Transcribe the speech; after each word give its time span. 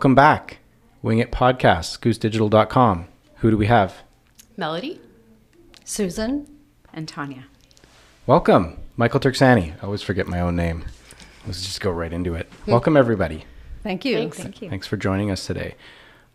Welcome 0.00 0.14
back. 0.14 0.60
Wing 1.02 1.18
It 1.18 1.30
Podcast, 1.30 2.00
goosedigital.com. 2.00 3.06
Who 3.34 3.50
do 3.50 3.58
we 3.58 3.66
have? 3.66 3.96
Melody. 4.56 4.98
Susan. 5.84 6.46
And 6.94 7.06
Tanya. 7.06 7.44
Welcome, 8.26 8.78
Michael 8.96 9.20
Turksani. 9.20 9.74
I 9.74 9.84
always 9.84 10.00
forget 10.00 10.26
my 10.26 10.40
own 10.40 10.56
name. 10.56 10.86
Let's 11.46 11.66
just 11.66 11.82
go 11.82 11.90
right 11.90 12.10
into 12.10 12.34
it. 12.34 12.50
Welcome, 12.66 12.96
everybody. 12.96 13.44
Thank 13.82 14.06
you. 14.06 14.16
Thanks. 14.16 14.38
Thank 14.38 14.62
you. 14.62 14.70
Thanks 14.70 14.86
for 14.86 14.96
joining 14.96 15.30
us 15.30 15.44
today. 15.44 15.74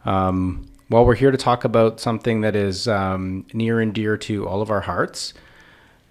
Um, 0.05 0.69
well, 0.91 1.03
we're 1.03 1.15
here 1.15 1.31
to 1.31 1.37
talk 1.37 1.63
about 1.63 1.99
something 1.99 2.41
that 2.41 2.55
is 2.55 2.87
um, 2.87 3.47
near 3.51 3.79
and 3.81 3.95
dear 3.95 4.15
to 4.15 4.47
all 4.47 4.61
of 4.61 4.69
our 4.69 4.81
hearts. 4.81 5.33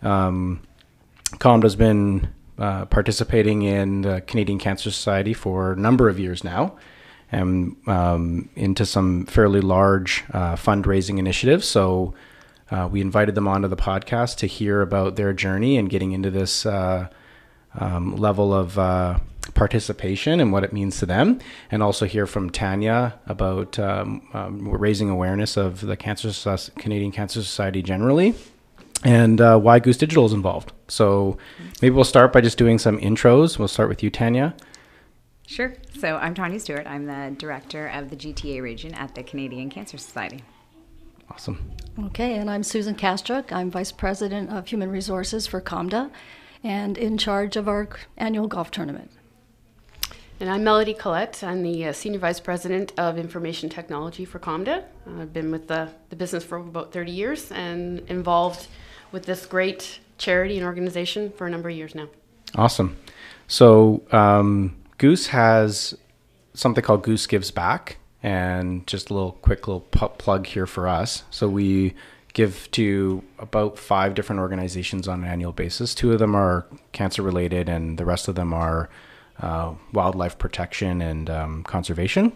Um, 0.03 0.61
Comda's 1.39 1.77
been 1.77 2.35
uh, 2.59 2.87
participating 2.87 3.63
in 3.63 4.03
the 4.03 4.23
Canadian 4.23 4.59
Cancer 4.59 4.91
Society 4.91 5.33
for 5.33 5.75
a 5.75 5.77
number 5.77 6.09
of 6.09 6.19
years 6.19 6.43
now 6.43 6.77
and 7.35 7.77
um, 7.89 8.49
into 8.55 8.87
some 8.87 9.27
fairly 9.27 9.61
large 9.61 10.25
uh, 10.33 10.55
fundraising 10.57 11.19
initiatives. 11.19 11.67
So 11.67 12.15
uh, 12.71 12.89
we 12.91 13.01
invited 13.01 13.35
them 13.35 13.49
onto 13.49 13.69
the 13.69 13.77
podcast 13.77 14.37
to 14.39 14.47
hear 14.47 14.81
about 14.81 15.17
their 15.17 15.33
journey 15.33 15.77
and 15.77 15.91
getting 15.91 16.13
into 16.13 16.31
this 16.31 16.65
uh, 16.65 17.09
um, 17.79 18.17
level 18.17 18.55
of 18.55 18.79
uh, 18.79 19.19
participation 19.55 20.41
and 20.41 20.53
what 20.53 20.65
it 20.65 20.73
means 20.73 20.99
to 20.99 21.07
them, 21.07 21.39
and 21.71 21.83
also 21.83 22.07
hear 22.07 22.27
from 22.27 22.51
Tanya 22.51 23.19
about 23.27 23.79
um, 23.79 24.27
um, 24.33 24.69
raising 24.69 25.11
awareness 25.11 25.57
of 25.57 25.81
the 25.81 25.97
Cancer 25.97 26.31
Canadian 26.79 27.13
Cancer 27.13 27.43
Society 27.43 27.83
generally, 27.83 28.35
and 29.05 29.41
uh, 29.41 29.59
why 29.59 29.81
Goose 29.81 29.99
Digital 29.99 30.25
is 30.25 30.33
involved. 30.33 30.73
So 30.89 31.37
maybe 31.83 31.95
we'll 31.95 32.05
start 32.05 32.33
by 32.33 32.41
just 32.41 32.59
doing 32.59 32.79
some 32.79 32.99
intros. 32.99 33.59
We'll 33.59 33.69
start 33.69 33.89
with 33.89 34.03
you, 34.03 34.11
Tanya. 34.11 34.55
Sure. 35.47 35.75
So 35.99 36.17
I'm 36.17 36.35
Tanya 36.35 36.59
Stewart. 36.59 36.87
I'm 36.87 37.07
the 37.07 37.35
director 37.37 37.89
of 37.89 38.11
the 38.11 38.17
GTA 38.17 38.63
region 38.63 38.95
at 38.95 39.15
the 39.15 39.23
Canadian 39.23 39.71
Cancer 39.71 39.99
Society. 39.99 40.43
Awesome. 41.31 41.71
Okay, 42.07 42.37
and 42.37 42.51
I'm 42.51 42.63
Susan 42.63 42.95
Kastruk. 42.95 43.53
I'm 43.53 43.71
Vice 43.71 43.93
President 43.93 44.51
of 44.51 44.69
Human 44.69 44.91
Resources 44.91 45.47
for 45.47 45.61
COMDA 45.61 46.11
and 46.63 46.97
in 46.97 47.19
charge 47.19 47.57
of 47.57 47.69
our 47.69 47.89
annual 48.17 48.49
golf 48.49 48.71
tournament. 48.71 49.11
And 50.41 50.51
I'm 50.51 50.65
Melody 50.65 50.95
Collette. 50.95 51.45
I'm 51.45 51.63
the 51.63 51.87
uh, 51.87 51.93
Senior 51.93 52.19
Vice 52.19 52.41
President 52.41 52.93
of 52.99 53.19
Information 53.19 53.69
Technology 53.69 54.25
for 54.25 54.39
Comda. 54.39 54.85
Uh, 55.07 55.23
I've 55.23 55.33
been 55.33 55.51
with 55.53 55.69
the, 55.69 55.91
the 56.11 56.17
business 56.17 56.43
for 56.43 56.59
about 56.59 56.93
30 56.93 57.13
years 57.13 57.53
and 57.53 58.01
involved 58.09 58.67
with 59.13 59.27
this 59.27 59.47
great 59.47 60.01
charity 60.19 60.57
and 60.57 60.67
organization 60.67 61.31
for 61.31 61.47
a 61.47 61.51
number 61.51 61.69
of 61.69 61.77
years 61.77 61.95
now. 61.95 62.09
Awesome. 62.57 62.97
So 63.47 64.03
um, 64.11 64.77
Goose 65.05 65.27
has 65.27 65.95
something 66.55 66.83
called 66.83 67.03
Goose 67.03 67.27
Gives 67.27 67.51
Back, 67.51 67.99
and 68.23 68.87
just 68.87 69.11
a 69.11 69.13
little 69.13 69.33
quick 69.33 69.69
little 69.69 69.83
plug 69.83 70.47
here 70.47 70.65
for 70.65 70.89
us. 70.89 71.25
So 71.31 71.47
we 71.47 71.93
give 72.33 72.71
to 72.71 73.23
about 73.39 73.79
five 73.79 74.15
different 74.15 74.41
organizations 74.41 75.07
on 75.07 75.23
an 75.23 75.29
annual 75.29 75.53
basis. 75.53 75.95
Two 75.95 76.15
of 76.15 76.21
them 76.21 76.35
are 76.35 76.65
cancer 76.93 77.21
related, 77.21 77.69
and 77.69 77.99
the 77.99 78.07
rest 78.07 78.29
of 78.29 78.35
them 78.35 78.55
are 78.55 78.89
uh, 79.41 79.75
wildlife 79.93 80.39
protection 80.39 81.03
and 81.03 81.29
um, 81.29 81.65
conservation. 81.65 82.33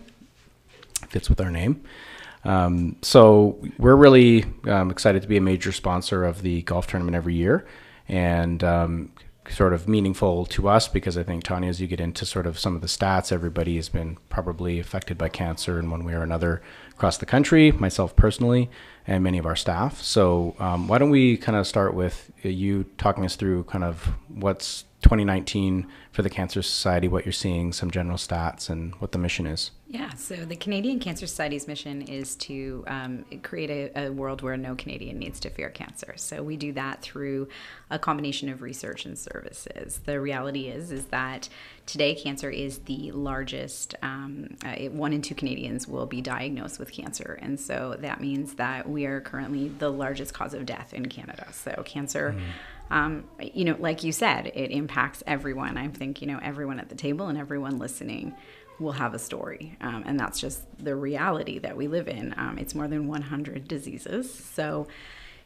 Fits 1.08 1.30
with 1.30 1.41
our 1.41 1.50
name. 1.50 1.83
Um, 2.44 2.96
so 3.01 3.58
we're 3.78 3.96
really 3.96 4.45
um, 4.67 4.90
excited 4.90 5.23
to 5.23 5.28
be 5.28 5.39
a 5.39 5.40
major 5.40 5.73
sponsor 5.73 6.23
of 6.23 6.42
the 6.42 6.61
golf 6.64 6.86
tournament 6.86 7.17
every 7.17 7.34
year, 7.34 7.67
and 8.08 8.62
um, 8.62 9.12
sort 9.51 9.73
of 9.73 9.89
meaningful 9.89 10.47
to 10.47 10.69
us 10.69 10.89
because 10.89 11.17
I 11.17 11.23
think 11.23 11.45
Tanya, 11.45 11.69
as 11.69 11.81
you 11.81 11.86
get 11.86 12.01
into 12.01 12.27
sort 12.27 12.47
of 12.47 12.59
some 12.59 12.75
of 12.75 12.81
the 12.81 12.86
stats, 12.86 13.33
everybody 13.33 13.77
has 13.77 13.89
been 13.89 14.19
probably 14.29 14.79
affected 14.79 15.19
by 15.19 15.29
cancer 15.29 15.79
in 15.79 15.91
one 15.91 16.05
way 16.05 16.14
or 16.14 16.23
another 16.23 16.63
across 16.91 17.19
the 17.19 17.27
country. 17.27 17.73
Myself 17.73 18.14
personally, 18.17 18.70
and 19.07 19.25
many 19.25 19.39
of 19.39 19.47
our 19.47 19.57
staff. 19.57 20.03
So 20.03 20.55
um, 20.58 20.87
why 20.87 20.98
don't 20.98 21.11
we 21.11 21.37
kind 21.37 21.57
of 21.57 21.67
start 21.67 21.95
with 21.95 22.31
you 22.42 22.85
talking 22.98 23.25
us 23.25 23.37
through 23.37 23.64
kind 23.64 23.83
of 23.83 24.11
what's 24.29 24.85
2019 25.03 25.87
for 26.13 26.23
the 26.23 26.31
Cancer 26.31 26.61
Society, 26.63 27.08
what 27.08 27.25
you're 27.25 27.33
seeing, 27.33 27.73
some 27.73 27.91
general 27.91 28.19
stats, 28.19 28.69
and 28.69 28.95
what 28.97 29.13
the 29.13 29.19
mission 29.19 29.47
is. 29.47 29.70
Yeah, 29.91 30.13
so 30.15 30.37
the 30.37 30.55
Canadian 30.55 31.01
Cancer 31.01 31.27
Society's 31.27 31.67
mission 31.67 32.03
is 32.03 32.37
to 32.37 32.85
um, 32.89 33.25
create 33.43 33.71
a, 33.71 34.09
a, 34.09 34.13
world 34.13 34.43
where 34.43 34.55
no 34.59 34.75
Canadian 34.75 35.19
needs 35.19 35.41
to 35.41 35.51
fear 35.51 35.71
cancer. 35.71 36.13
So 36.17 36.43
we 36.43 36.59
do 36.59 36.75
that 36.75 37.01
through 37.01 37.49
a 37.89 37.99
combination 37.99 38.51
of 38.51 38.61
research 38.61 39.07
and 39.07 39.19
services. 39.19 40.01
The 40.05 40.21
reality 40.21 40.69
is 40.69 40.93
is 40.93 41.07
that 41.07 41.49
today 41.87 42.15
cancer 42.15 42.51
is 42.51 42.81
the 42.81 43.13
largest. 43.13 43.95
Um, 44.03 44.59
uh, 44.63 44.75
one 44.91 45.15
in 45.15 45.23
two 45.23 45.35
Canadians 45.35 45.89
will 45.89 46.07
be 46.07 46.20
diagnosed 46.20 46.79
with 46.79 46.93
cancer, 46.93 47.39
and 47.41 47.59
so 47.59 47.97
that 48.01 48.20
means 48.20 48.55
that 48.55 48.91
we 48.91 49.07
are 49.07 49.23
currently 49.23 49.69
the 49.70 49.89
largest 49.89 50.35
cause 50.35 50.53
of 50.53 50.67
death 50.67 50.93
in 50.93 51.09
Canada. 51.09 51.47
So 51.53 51.83
cancer. 51.87 52.37
Mm. 52.37 52.43
Um, 52.91 53.25
you 53.39 53.67
know, 53.67 53.77
like 53.79 54.03
you 54.03 54.13
said, 54.13 54.47
it 54.55 54.70
impacts 54.70 55.23
everyone. 55.27 55.77
I 55.77 55.89
think, 55.89 56.23
you 56.23 56.27
know, 56.27 56.41
everyone 56.43 56.81
at 56.81 56.89
the 56.89 56.95
table 56.95 57.29
and 57.29 57.37
everyone 57.37 57.79
listening 57.79 58.35
will 58.80 58.92
have 58.92 59.14
a 59.14 59.18
story. 59.18 59.77
Um, 59.80 60.05
and 60.06 60.18
that's 60.18 60.40
just 60.40 60.62
the 60.83 60.94
reality 60.94 61.58
that 61.58 61.77
we 61.77 61.89
live 61.89 62.08
in. 62.08 62.34
Um, 62.36 62.58
it's 62.58 62.74
more 62.74 62.89
than 62.89 63.08
100 63.08 63.66
diseases. 63.66 64.33
So, 64.33 64.86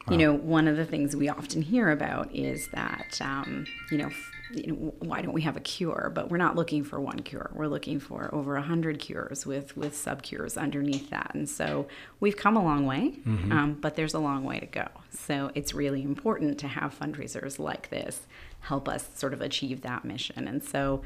you 0.09 0.17
wow. 0.17 0.17
know, 0.17 0.33
one 0.33 0.67
of 0.67 0.77
the 0.77 0.85
things 0.85 1.15
we 1.15 1.29
often 1.29 1.61
hear 1.61 1.89
about 1.89 2.33
is 2.33 2.67
that, 2.69 3.19
um, 3.21 3.65
you 3.91 3.97
know, 3.97 4.07
f- 4.07 4.31
you 4.51 4.67
know, 4.67 4.93
why 4.99 5.21
don't 5.21 5.33
we 5.33 5.41
have 5.41 5.57
a 5.57 5.61
cure? 5.61 6.11
But 6.13 6.29
we're 6.29 6.37
not 6.37 6.55
looking 6.55 6.83
for 6.83 6.99
one 6.99 7.19
cure. 7.19 7.49
We're 7.55 7.67
looking 7.67 7.99
for 7.99 8.29
over 8.35 8.55
a 8.55 8.61
hundred 8.61 8.99
cures 8.99 9.45
with 9.45 9.75
with 9.75 9.95
sub 9.95 10.21
cures 10.21 10.57
underneath 10.57 11.09
that. 11.09 11.31
And 11.33 11.49
so 11.49 11.87
we've 12.19 12.37
come 12.37 12.55
a 12.55 12.63
long 12.63 12.85
way, 12.85 13.13
mm-hmm. 13.25 13.51
um, 13.51 13.73
but 13.73 13.95
there's 13.95 14.13
a 14.13 14.19
long 14.19 14.43
way 14.43 14.59
to 14.59 14.67
go. 14.67 14.87
So 15.09 15.49
it's 15.55 15.73
really 15.73 16.03
important 16.03 16.59
to 16.59 16.67
have 16.67 16.97
fundraisers 16.97 17.57
like 17.57 17.89
this 17.89 18.27
help 18.59 18.87
us 18.87 19.09
sort 19.15 19.33
of 19.33 19.41
achieve 19.41 19.81
that 19.81 20.05
mission. 20.05 20.47
And 20.47 20.63
so 20.63 21.01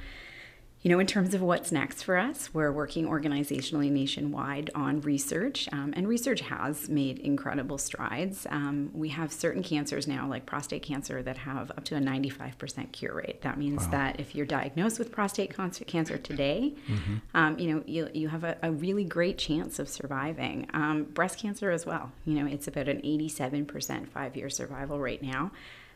you 0.84 0.92
know, 0.92 1.00
in 1.00 1.08
terms 1.08 1.34
of 1.34 1.42
what's 1.42 1.72
next 1.72 2.04
for 2.04 2.18
us, 2.18 2.54
we're 2.54 2.72
working 2.72 3.08
organizationally 3.08 3.92
nationwide 3.92 4.70
on 4.76 5.02
research, 5.02 5.68
um, 5.72 5.92
and 5.98 6.08
research 6.08 6.42
has 6.42 6.88
made 6.88 7.18
incredible 7.20 7.80
strides. 7.80 8.46
Um, 8.52 8.92
we 8.94 9.10
have 9.10 9.34
certain 9.34 9.64
cancers 9.64 10.08
now, 10.08 10.28
like 10.28 10.46
prostate 10.46 10.84
cancer, 10.84 11.24
that 11.24 11.40
have 11.40 11.72
up 11.72 11.84
to 11.86 11.96
a 11.96 12.00
95% 12.00 12.92
cure 12.92 13.16
rate. 13.16 13.42
That 13.42 13.58
means 13.58 13.86
wow. 13.86 13.92
that 13.92 14.20
if 14.20 14.36
you're 14.36 14.46
diagnosed 14.46 15.00
with 15.00 15.12
prostate 15.12 15.56
cancer 15.88 16.18
today, 16.18 16.76
mm-hmm. 16.88 17.16
um, 17.34 17.58
you 17.58 17.74
know, 17.74 17.84
you, 17.88 18.10
you 18.14 18.28
have 18.28 18.44
a, 18.44 18.58
a, 18.62 18.72
really 18.72 19.04
great 19.04 19.40
chance 19.40 19.80
of 19.80 19.90
surviving. 19.90 20.68
Um, 20.74 21.06
breast 21.06 21.40
cancer 21.40 21.72
as 21.72 21.88
well. 21.88 22.12
You 22.26 22.36
know, 22.36 22.46
it's 22.46 22.68
about 22.68 22.88
an 22.88 23.02
87% 23.02 24.08
five 24.10 24.38
year 24.38 24.50
survival 24.50 25.00
rate 25.00 25.24
now. 25.24 25.52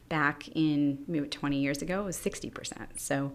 Back 0.09 0.49
in 0.49 1.03
maybe 1.07 1.27
20 1.27 1.59
years 1.59 1.83
ago, 1.83 2.01
it 2.01 2.05
was 2.05 2.17
60%. 2.17 2.99
So 2.99 3.31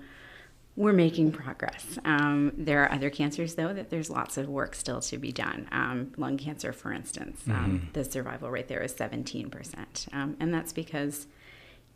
we're 0.76 0.92
making 0.92 1.32
progress. 1.32 1.98
Um, 2.04 2.52
there 2.56 2.82
are 2.82 2.92
other 2.92 3.08
cancers, 3.08 3.54
though, 3.54 3.72
that 3.72 3.88
there's 3.88 4.10
lots 4.10 4.36
of 4.36 4.48
work 4.48 4.74
still 4.74 5.00
to 5.00 5.16
be 5.16 5.32
done. 5.32 5.66
Um, 5.72 6.12
lung 6.18 6.36
cancer, 6.36 6.72
for 6.72 6.92
instance, 6.92 7.42
um, 7.48 7.54
mm-hmm. 7.54 7.92
the 7.94 8.04
survival 8.04 8.50
rate 8.50 8.68
there 8.68 8.82
is 8.82 8.92
17%. 8.92 10.14
Um, 10.14 10.36
and 10.38 10.52
that's 10.52 10.74
because 10.74 11.26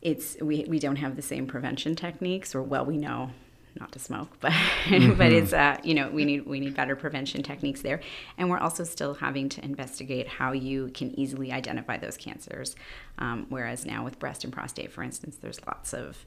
it's 0.01 0.39
we, 0.41 0.65
we 0.67 0.79
don't 0.79 0.97
have 0.97 1.15
the 1.17 1.23
same 1.23 1.47
prevention 1.47 1.95
techniques, 1.95 2.55
or 2.55 2.63
well, 2.63 2.87
we 2.87 2.97
know 2.97 3.31
not 3.79 3.93
to 3.93 3.99
smoke, 3.99 4.37
but 4.41 4.53
mm-hmm. 4.53 5.13
but 5.19 5.31
it's 5.31 5.53
uh, 5.53 5.77
you 5.85 5.95
know 5.95 6.09
we 6.11 6.25
need 6.25 6.47
we 6.47 6.59
need 6.59 6.75
better 6.75 6.97
prevention 6.97 7.43
techniques 7.43 7.83
there, 7.83 8.01
and 8.39 8.49
we're 8.49 8.59
also 8.59 8.83
still 8.85 9.15
having 9.15 9.49
to 9.51 9.65
investigate 9.65 10.27
how 10.27 10.53
you 10.53 10.89
can 10.95 11.19
easily 11.19 11.53
identify 11.53 11.99
those 11.99 12.17
cancers. 12.17 12.77
Um, 13.19 13.47
whereas 13.51 13.85
now 13.85 14.05
with 14.05 14.19
breast 14.19 14.45
and 14.45 14.53
prostate, 14.53 14.91
for 14.91 15.03
instance, 15.03 15.37
there's 15.37 15.65
lots 15.67 15.93
of 15.93 16.25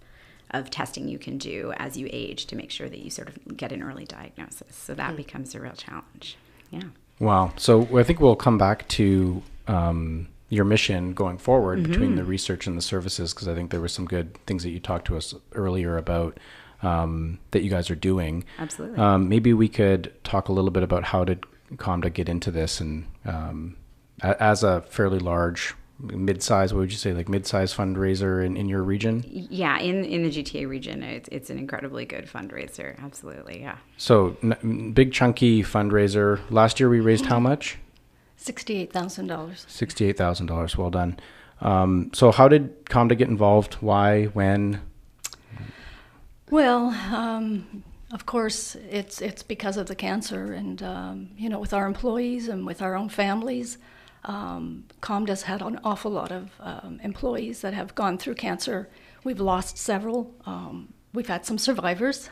of 0.53 0.69
testing 0.69 1.07
you 1.07 1.17
can 1.17 1.37
do 1.37 1.73
as 1.77 1.97
you 1.97 2.07
age 2.11 2.45
to 2.47 2.55
make 2.55 2.71
sure 2.71 2.87
that 2.87 2.99
you 2.99 3.09
sort 3.09 3.27
of 3.27 3.57
get 3.57 3.71
an 3.71 3.81
early 3.81 4.05
diagnosis. 4.05 4.75
So 4.75 4.93
that 4.93 5.13
mm. 5.13 5.17
becomes 5.17 5.55
a 5.55 5.59
real 5.59 5.73
challenge. 5.73 6.37
Yeah. 6.69 6.83
Wow. 7.19 7.53
So 7.57 7.97
I 7.97 8.03
think 8.03 8.19
we'll 8.19 8.35
come 8.35 8.57
back 8.57 8.87
to 8.89 9.41
um, 9.67 10.27
your 10.49 10.65
mission 10.65 11.13
going 11.13 11.37
forward 11.37 11.79
mm-hmm. 11.79 11.91
between 11.91 12.15
the 12.15 12.23
research 12.23 12.67
and 12.67 12.77
the 12.77 12.81
services 12.81 13.33
because 13.33 13.47
I 13.47 13.55
think 13.55 13.71
there 13.71 13.81
were 13.81 13.87
some 13.87 14.05
good 14.05 14.37
things 14.45 14.63
that 14.63 14.69
you 14.69 14.79
talked 14.79 15.07
to 15.07 15.17
us 15.17 15.33
earlier 15.53 15.97
about 15.97 16.39
um, 16.81 17.39
that 17.51 17.63
you 17.63 17.69
guys 17.69 17.89
are 17.89 17.95
doing. 17.95 18.43
Absolutely. 18.59 18.99
Um, 18.99 19.29
maybe 19.29 19.53
we 19.53 19.69
could 19.69 20.13
talk 20.23 20.49
a 20.49 20.53
little 20.53 20.71
bit 20.71 20.83
about 20.83 21.05
how 21.05 21.23
did 21.23 21.43
Comda 21.75 22.13
get 22.13 22.29
into 22.29 22.51
this 22.51 22.79
and 22.79 23.07
um, 23.25 23.77
as 24.21 24.63
a 24.63 24.81
fairly 24.81 25.19
large 25.19 25.75
mid-size 26.03 26.73
what 26.73 26.81
would 26.81 26.91
you 26.91 26.97
say 26.97 27.13
like 27.13 27.29
mid-size 27.29 27.73
fundraiser 27.73 28.45
in, 28.45 28.57
in 28.57 28.67
your 28.67 28.83
region? 28.83 29.23
Yeah 29.25 29.79
in 29.79 30.03
in 30.03 30.23
the 30.23 30.29
gta 30.29 30.67
region 30.67 31.01
it's, 31.03 31.29
it's 31.31 31.49
an 31.49 31.57
incredibly 31.57 32.05
good 32.05 32.25
fundraiser 32.25 33.01
absolutely 33.03 33.61
yeah. 33.61 33.77
So 33.97 34.37
n- 34.43 34.91
big 34.91 35.13
chunky 35.13 35.63
fundraiser. 35.63 36.39
Last 36.49 36.79
year 36.79 36.89
we 36.89 36.99
raised 36.99 37.25
how 37.25 37.39
much? 37.39 37.77
$68000 38.39 38.91
$68000 38.91 40.77
well 40.77 40.89
done. 40.89 41.17
Um, 41.61 42.11
so 42.13 42.31
how 42.31 42.47
did 42.47 42.85
comda 42.85 43.17
get 43.17 43.29
involved? 43.29 43.75
Why? 43.75 44.25
When? 44.25 44.81
Well 46.49 46.89
um, 47.13 47.83
of 48.13 48.27
course, 48.27 48.75
it's 48.91 49.21
it's 49.21 49.41
because 49.41 49.75
of 49.75 49.87
the 49.87 49.95
cancer, 49.95 50.53
and 50.53 50.83
um, 50.83 51.29
you 51.35 51.49
know, 51.49 51.59
with 51.59 51.73
our 51.73 51.87
employees 51.87 52.47
and 52.47 52.63
with 52.63 52.79
our 52.81 52.95
own 52.95 53.09
families, 53.09 53.79
um, 54.25 54.85
COMDA's 55.01 55.43
had 55.43 55.61
an 55.61 55.79
awful 55.83 56.11
lot 56.11 56.31
of 56.31 56.51
um, 56.59 56.99
employees 57.03 57.61
that 57.61 57.73
have 57.73 57.95
gone 57.95 58.17
through 58.17 58.35
cancer. 58.35 58.89
We've 59.23 59.39
lost 59.39 59.77
several. 59.77 60.33
Um, 60.45 60.93
we've 61.13 61.27
had 61.27 61.45
some 61.45 61.57
survivors, 61.57 62.29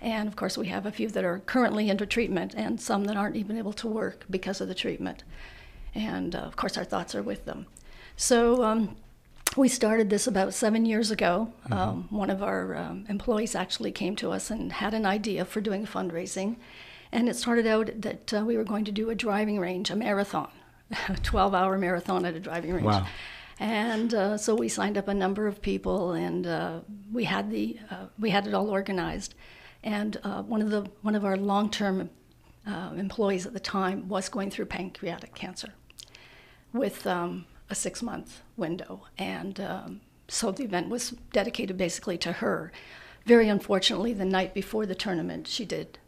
and 0.00 0.28
of 0.28 0.36
course, 0.36 0.56
we 0.56 0.68
have 0.68 0.86
a 0.86 0.92
few 0.92 1.08
that 1.08 1.24
are 1.24 1.40
currently 1.40 1.90
under 1.90 2.06
treatment, 2.06 2.54
and 2.54 2.80
some 2.80 3.04
that 3.04 3.16
aren't 3.16 3.36
even 3.36 3.58
able 3.58 3.72
to 3.74 3.88
work 3.88 4.24
because 4.30 4.60
of 4.60 4.68
the 4.68 4.74
treatment. 4.74 5.24
And 5.94 6.34
uh, 6.34 6.40
of 6.40 6.56
course, 6.56 6.78
our 6.78 6.84
thoughts 6.84 7.14
are 7.14 7.22
with 7.22 7.44
them. 7.44 7.66
So 8.16 8.62
um, 8.62 8.96
we 9.56 9.68
started 9.68 10.10
this 10.10 10.26
about 10.26 10.54
seven 10.54 10.86
years 10.86 11.10
ago. 11.10 11.52
Mm-hmm. 11.64 11.72
Um, 11.72 12.06
one 12.10 12.30
of 12.30 12.42
our 12.42 12.76
um, 12.76 13.06
employees 13.08 13.54
actually 13.54 13.92
came 13.92 14.14
to 14.16 14.30
us 14.30 14.50
and 14.50 14.72
had 14.72 14.94
an 14.94 15.06
idea 15.06 15.44
for 15.44 15.60
doing 15.60 15.86
fundraising. 15.86 16.56
And 17.12 17.28
it 17.28 17.34
started 17.34 17.66
out 17.66 17.90
that 18.02 18.32
uh, 18.32 18.44
we 18.44 18.56
were 18.56 18.64
going 18.64 18.84
to 18.84 18.92
do 18.92 19.10
a 19.10 19.14
driving 19.14 19.58
range, 19.58 19.90
a 19.90 19.96
marathon, 19.96 20.50
a 21.08 21.16
12 21.16 21.54
hour 21.54 21.78
marathon 21.78 22.24
at 22.24 22.34
a 22.34 22.40
driving 22.40 22.72
range. 22.72 22.86
Wow. 22.86 23.06
And 23.58 24.14
uh, 24.14 24.38
so 24.38 24.54
we 24.54 24.68
signed 24.68 24.96
up 24.96 25.08
a 25.08 25.14
number 25.14 25.46
of 25.46 25.60
people, 25.60 26.12
and 26.12 26.46
uh, 26.46 26.80
we 27.12 27.24
had 27.24 27.50
the 27.50 27.78
uh, 27.90 28.06
we 28.18 28.30
had 28.30 28.46
it 28.46 28.54
all 28.54 28.70
organized. 28.70 29.34
And 29.82 30.18
uh, 30.24 30.42
one 30.42 30.62
of 30.62 30.70
the 30.70 30.90
one 31.02 31.14
of 31.14 31.26
our 31.26 31.36
long 31.36 31.70
term 31.70 32.08
uh, 32.66 32.92
employees 32.96 33.44
at 33.44 33.52
the 33.52 33.60
time 33.60 34.08
was 34.08 34.30
going 34.30 34.50
through 34.50 34.66
pancreatic 34.66 35.34
cancer, 35.34 35.74
with 36.72 37.06
um, 37.06 37.44
a 37.68 37.74
six 37.74 38.02
month 38.02 38.40
window. 38.56 39.06
And 39.18 39.60
um, 39.60 40.00
so 40.28 40.50
the 40.52 40.64
event 40.64 40.88
was 40.88 41.10
dedicated 41.32 41.76
basically 41.76 42.16
to 42.18 42.32
her. 42.32 42.72
Very 43.26 43.48
unfortunately, 43.48 44.14
the 44.14 44.24
night 44.24 44.54
before 44.54 44.86
the 44.86 44.94
tournament, 44.94 45.46
she 45.46 45.66
did 45.66 45.98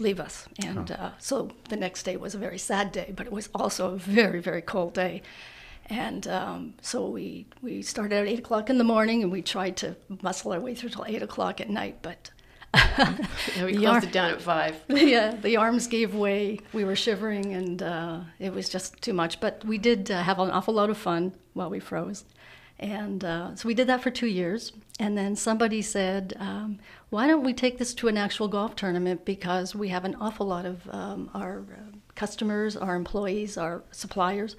leave 0.00 0.20
us. 0.20 0.46
And 0.64 0.90
uh, 0.90 1.10
so 1.18 1.50
the 1.68 1.76
next 1.76 2.02
day 2.04 2.16
was 2.16 2.34
a 2.34 2.38
very 2.38 2.58
sad 2.58 2.92
day, 2.92 3.12
but 3.14 3.26
it 3.26 3.32
was 3.32 3.48
also 3.54 3.94
a 3.94 3.96
very, 3.96 4.40
very 4.40 4.62
cold 4.62 4.94
day. 4.94 5.22
And 5.86 6.26
um, 6.28 6.74
so 6.82 7.08
we, 7.08 7.46
we 7.62 7.82
started 7.82 8.16
at 8.16 8.26
8 8.26 8.40
o'clock 8.40 8.70
in 8.70 8.78
the 8.78 8.84
morning 8.84 9.22
and 9.22 9.32
we 9.32 9.40
tried 9.40 9.76
to 9.78 9.96
muscle 10.22 10.52
our 10.52 10.60
way 10.60 10.74
through 10.74 10.90
till 10.90 11.06
8 11.06 11.22
o'clock 11.22 11.60
at 11.60 11.70
night, 11.70 11.98
but 12.02 12.30
we 13.62 13.76
closed 13.78 14.04
it 14.04 14.12
down 14.12 14.30
at 14.30 14.42
five. 14.42 14.76
yeah, 14.88 15.34
the 15.34 15.56
arms 15.56 15.86
gave 15.86 16.14
way. 16.14 16.60
We 16.72 16.84
were 16.84 16.96
shivering, 16.96 17.54
and 17.54 17.82
uh, 17.82 18.20
it 18.38 18.52
was 18.52 18.68
just 18.68 19.00
too 19.00 19.14
much. 19.14 19.40
But 19.40 19.64
we 19.64 19.78
did 19.78 20.10
uh, 20.10 20.22
have 20.22 20.38
an 20.38 20.50
awful 20.50 20.74
lot 20.74 20.90
of 20.90 20.98
fun 20.98 21.32
while 21.54 21.70
we 21.70 21.80
froze, 21.80 22.24
and 22.78 23.24
uh, 23.24 23.54
so 23.56 23.66
we 23.66 23.74
did 23.74 23.88
that 23.88 24.02
for 24.02 24.10
two 24.10 24.26
years. 24.26 24.72
And 25.00 25.16
then 25.16 25.36
somebody 25.36 25.82
said, 25.82 26.34
um, 26.38 26.78
"Why 27.10 27.26
don't 27.26 27.44
we 27.44 27.52
take 27.52 27.78
this 27.78 27.94
to 27.94 28.08
an 28.08 28.16
actual 28.16 28.48
golf 28.48 28.76
tournament? 28.76 29.24
Because 29.24 29.74
we 29.74 29.88
have 29.88 30.04
an 30.04 30.16
awful 30.20 30.46
lot 30.46 30.66
of 30.66 30.88
um, 30.90 31.30
our 31.34 31.60
uh, 31.60 31.96
customers, 32.14 32.76
our 32.76 32.96
employees, 32.96 33.56
our 33.56 33.82
suppliers." 33.90 34.56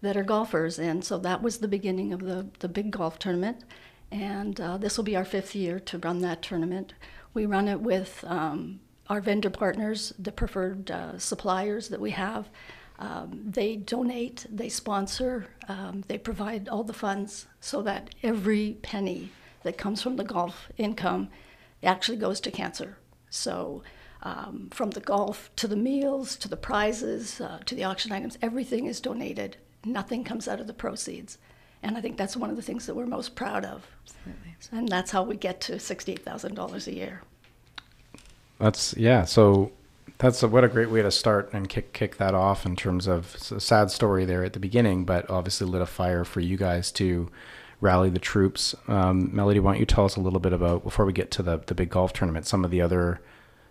That 0.00 0.16
are 0.16 0.24
golfers, 0.24 0.80
and 0.80 1.04
so 1.04 1.16
that 1.18 1.44
was 1.44 1.58
the 1.58 1.68
beginning 1.68 2.12
of 2.12 2.24
the, 2.24 2.48
the 2.58 2.68
big 2.68 2.90
golf 2.90 3.20
tournament. 3.20 3.62
And 4.10 4.60
uh, 4.60 4.76
this 4.76 4.96
will 4.96 5.04
be 5.04 5.14
our 5.14 5.24
fifth 5.24 5.54
year 5.54 5.78
to 5.78 5.98
run 5.98 6.22
that 6.22 6.42
tournament. 6.42 6.92
We 7.34 7.46
run 7.46 7.68
it 7.68 7.80
with 7.80 8.24
um, 8.26 8.80
our 9.08 9.20
vendor 9.20 9.48
partners, 9.48 10.12
the 10.18 10.32
preferred 10.32 10.90
uh, 10.90 11.18
suppliers 11.18 11.88
that 11.88 12.00
we 12.00 12.10
have. 12.10 12.50
Um, 12.98 13.42
they 13.44 13.76
donate, 13.76 14.46
they 14.50 14.68
sponsor, 14.68 15.46
um, 15.68 16.04
they 16.06 16.18
provide 16.18 16.68
all 16.68 16.84
the 16.84 16.92
funds 16.92 17.46
so 17.60 17.82
that 17.82 18.14
every 18.22 18.76
penny 18.82 19.30
that 19.64 19.78
comes 19.78 20.02
from 20.02 20.16
the 20.16 20.24
golf 20.24 20.68
income 20.78 21.28
actually 21.82 22.18
goes 22.18 22.40
to 22.40 22.50
cancer. 22.50 22.98
So, 23.30 23.82
um, 24.22 24.68
from 24.72 24.90
the 24.90 25.00
golf 25.00 25.50
to 25.56 25.66
the 25.66 25.76
meals 25.76 26.36
to 26.36 26.48
the 26.48 26.56
prizes 26.56 27.40
uh, 27.40 27.58
to 27.66 27.74
the 27.74 27.84
auction 27.84 28.12
items, 28.12 28.38
everything 28.40 28.86
is 28.86 29.00
donated. 29.00 29.56
Nothing 29.84 30.22
comes 30.22 30.46
out 30.46 30.60
of 30.60 30.68
the 30.68 30.74
proceeds. 30.74 31.38
And 31.82 31.98
I 31.98 32.00
think 32.00 32.16
that's 32.16 32.36
one 32.36 32.50
of 32.50 32.56
the 32.56 32.62
things 32.62 32.86
that 32.86 32.94
we're 32.94 33.06
most 33.06 33.34
proud 33.34 33.64
of. 33.64 33.84
Absolutely. 34.04 34.54
And 34.70 34.88
that's 34.88 35.10
how 35.10 35.24
we 35.24 35.36
get 35.36 35.60
to 35.62 35.74
$68,000 35.74 36.86
a 36.86 36.94
year. 36.94 37.22
That's, 38.60 38.94
yeah. 38.96 39.24
So 39.24 39.72
that's 40.22 40.42
a, 40.42 40.48
what 40.48 40.62
a 40.62 40.68
great 40.68 40.90
way 40.90 41.02
to 41.02 41.10
start 41.10 41.52
and 41.52 41.68
kick, 41.68 41.92
kick 41.92 42.16
that 42.16 42.32
off 42.32 42.64
in 42.64 42.76
terms 42.76 43.08
of 43.08 43.34
a 43.50 43.60
sad 43.60 43.90
story 43.90 44.24
there 44.24 44.44
at 44.44 44.52
the 44.52 44.60
beginning, 44.60 45.04
but 45.04 45.28
obviously 45.28 45.66
lit 45.66 45.82
a 45.82 45.86
fire 45.86 46.24
for 46.24 46.38
you 46.40 46.56
guys 46.56 46.92
to 46.92 47.28
rally 47.80 48.08
the 48.08 48.20
troops. 48.20 48.74
Um, 48.86 49.34
Melody, 49.34 49.58
why 49.58 49.72
don't 49.72 49.80
you 49.80 49.86
tell 49.86 50.04
us 50.04 50.14
a 50.14 50.20
little 50.20 50.38
bit 50.38 50.52
about, 50.52 50.84
before 50.84 51.04
we 51.04 51.12
get 51.12 51.32
to 51.32 51.42
the, 51.42 51.58
the 51.66 51.74
big 51.74 51.90
golf 51.90 52.12
tournament, 52.12 52.46
some 52.46 52.64
of 52.64 52.70
the 52.70 52.80
other 52.80 53.20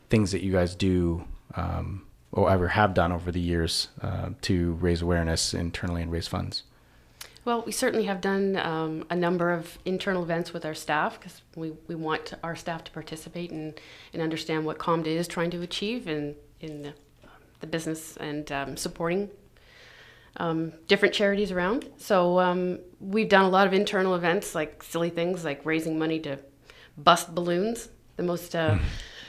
things 0.10 0.34
that 0.34 0.44
you 0.44 0.52
guys 0.52 0.76
do 0.76 1.24
um, 1.56 2.06
or 2.34 2.52
ever 2.52 2.68
have 2.68 2.94
done 2.94 3.14
over 3.14 3.32
the 3.32 3.40
years 3.40 3.88
uh, 4.02 4.32
to 4.42 4.74
raise 4.74 5.02
awareness 5.02 5.54
internally 5.54 6.02
and 6.02 6.12
raise 6.12 6.28
funds? 6.28 6.64
Well, 7.44 7.64
we 7.66 7.72
certainly 7.72 8.06
have 8.06 8.22
done 8.22 8.56
um, 8.58 9.06
a 9.10 9.16
number 9.16 9.52
of 9.52 9.80
internal 9.84 10.22
events 10.22 10.54
with 10.54 10.64
our 10.64 10.76
staff 10.76 11.20
because 11.20 11.42
we, 11.56 11.74
we 11.88 11.96
want 11.96 12.34
our 12.44 12.56
staff 12.56 12.84
to 12.84 12.92
participate 12.92 13.50
and, 13.50 13.74
and 14.14 14.22
understand 14.22 14.66
what 14.66 14.78
COMDA 14.78 15.08
is 15.08 15.28
trying 15.28 15.50
to 15.52 15.62
achieve 15.62 16.08
in, 16.08 16.36
in 16.60 16.84
the, 16.84 16.94
the 17.60 17.68
business 17.68 18.16
and 18.18 18.52
um, 18.52 18.78
supporting 18.78 19.32
um, 20.38 20.72
different 20.88 21.16
charities 21.16 21.52
around. 21.52 21.90
So 21.98 22.40
um, 22.40 22.78
we've 23.00 23.30
done 23.30 23.46
a 23.46 23.50
lot 23.50 23.66
of 23.66 23.74
internal 23.74 24.14
events 24.14 24.54
like 24.54 24.84
silly 24.84 25.10
things 25.10 25.44
like 25.44 25.66
raising 25.66 25.98
money 25.98 26.20
to 26.20 26.38
bust 26.96 27.34
balloons, 27.34 27.90
the 28.18 28.24
most 28.24 28.56
uh, 28.56 28.78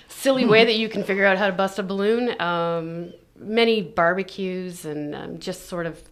silly 0.08 0.44
way 0.53 0.67
that 0.67 0.75
you 0.75 0.91
can 0.91 1.03
figure 1.03 1.25
out 1.25 1.38
how 1.38 1.47
to 1.47 1.53
bust 1.55 1.79
a 1.79 1.82
balloon. 1.82 2.38
Um, 2.41 3.15
many 3.37 3.81
barbecues 3.81 4.85
and 4.85 5.15
um, 5.15 5.38
just 5.38 5.67
sort 5.67 5.87
of 5.87 6.03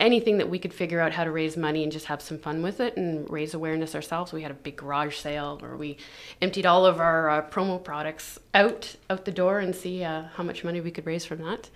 anything 0.00 0.38
that 0.38 0.48
we 0.48 0.58
could 0.58 0.74
figure 0.74 1.00
out 1.00 1.12
how 1.12 1.24
to 1.24 1.30
raise 1.30 1.56
money 1.56 1.82
and 1.82 1.92
just 1.92 2.06
have 2.06 2.20
some 2.20 2.38
fun 2.38 2.62
with 2.62 2.80
it 2.80 2.96
and 2.96 3.28
raise 3.30 3.54
awareness 3.54 3.94
ourselves. 3.94 4.32
We 4.32 4.42
had 4.42 4.50
a 4.50 4.54
big 4.54 4.76
garage 4.76 5.16
sale 5.16 5.56
where 5.58 5.76
we 5.76 5.98
emptied 6.42 6.66
all 6.66 6.84
of 6.84 7.00
our 7.00 7.30
uh, 7.30 7.48
promo 7.48 7.82
products 7.82 8.38
out 8.52 8.96
out 9.08 9.24
the 9.24 9.32
door 9.32 9.60
and 9.60 9.74
see 9.74 10.02
uh, 10.02 10.24
how 10.34 10.42
much 10.42 10.64
money 10.64 10.80
we 10.80 10.90
could 10.90 11.06
raise 11.06 11.24
from 11.24 11.42
that. 11.42 11.70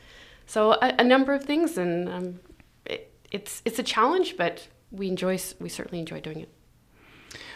So 0.47 0.73
a, 0.73 0.95
a 0.99 1.05
number 1.05 1.33
of 1.33 1.45
things, 1.45 1.79
and 1.79 2.09
um, 2.09 2.41
it, 2.85 3.13
it's 3.31 3.63
it's 3.65 3.79
a 3.79 3.83
challenge, 3.83 4.37
but 4.37 4.67
we 4.91 5.09
enjoy 5.09 5.39
we 5.61 5.69
certainly 5.69 6.01
enjoy 6.01 6.21
doing 6.21 6.41
it. 6.41 6.49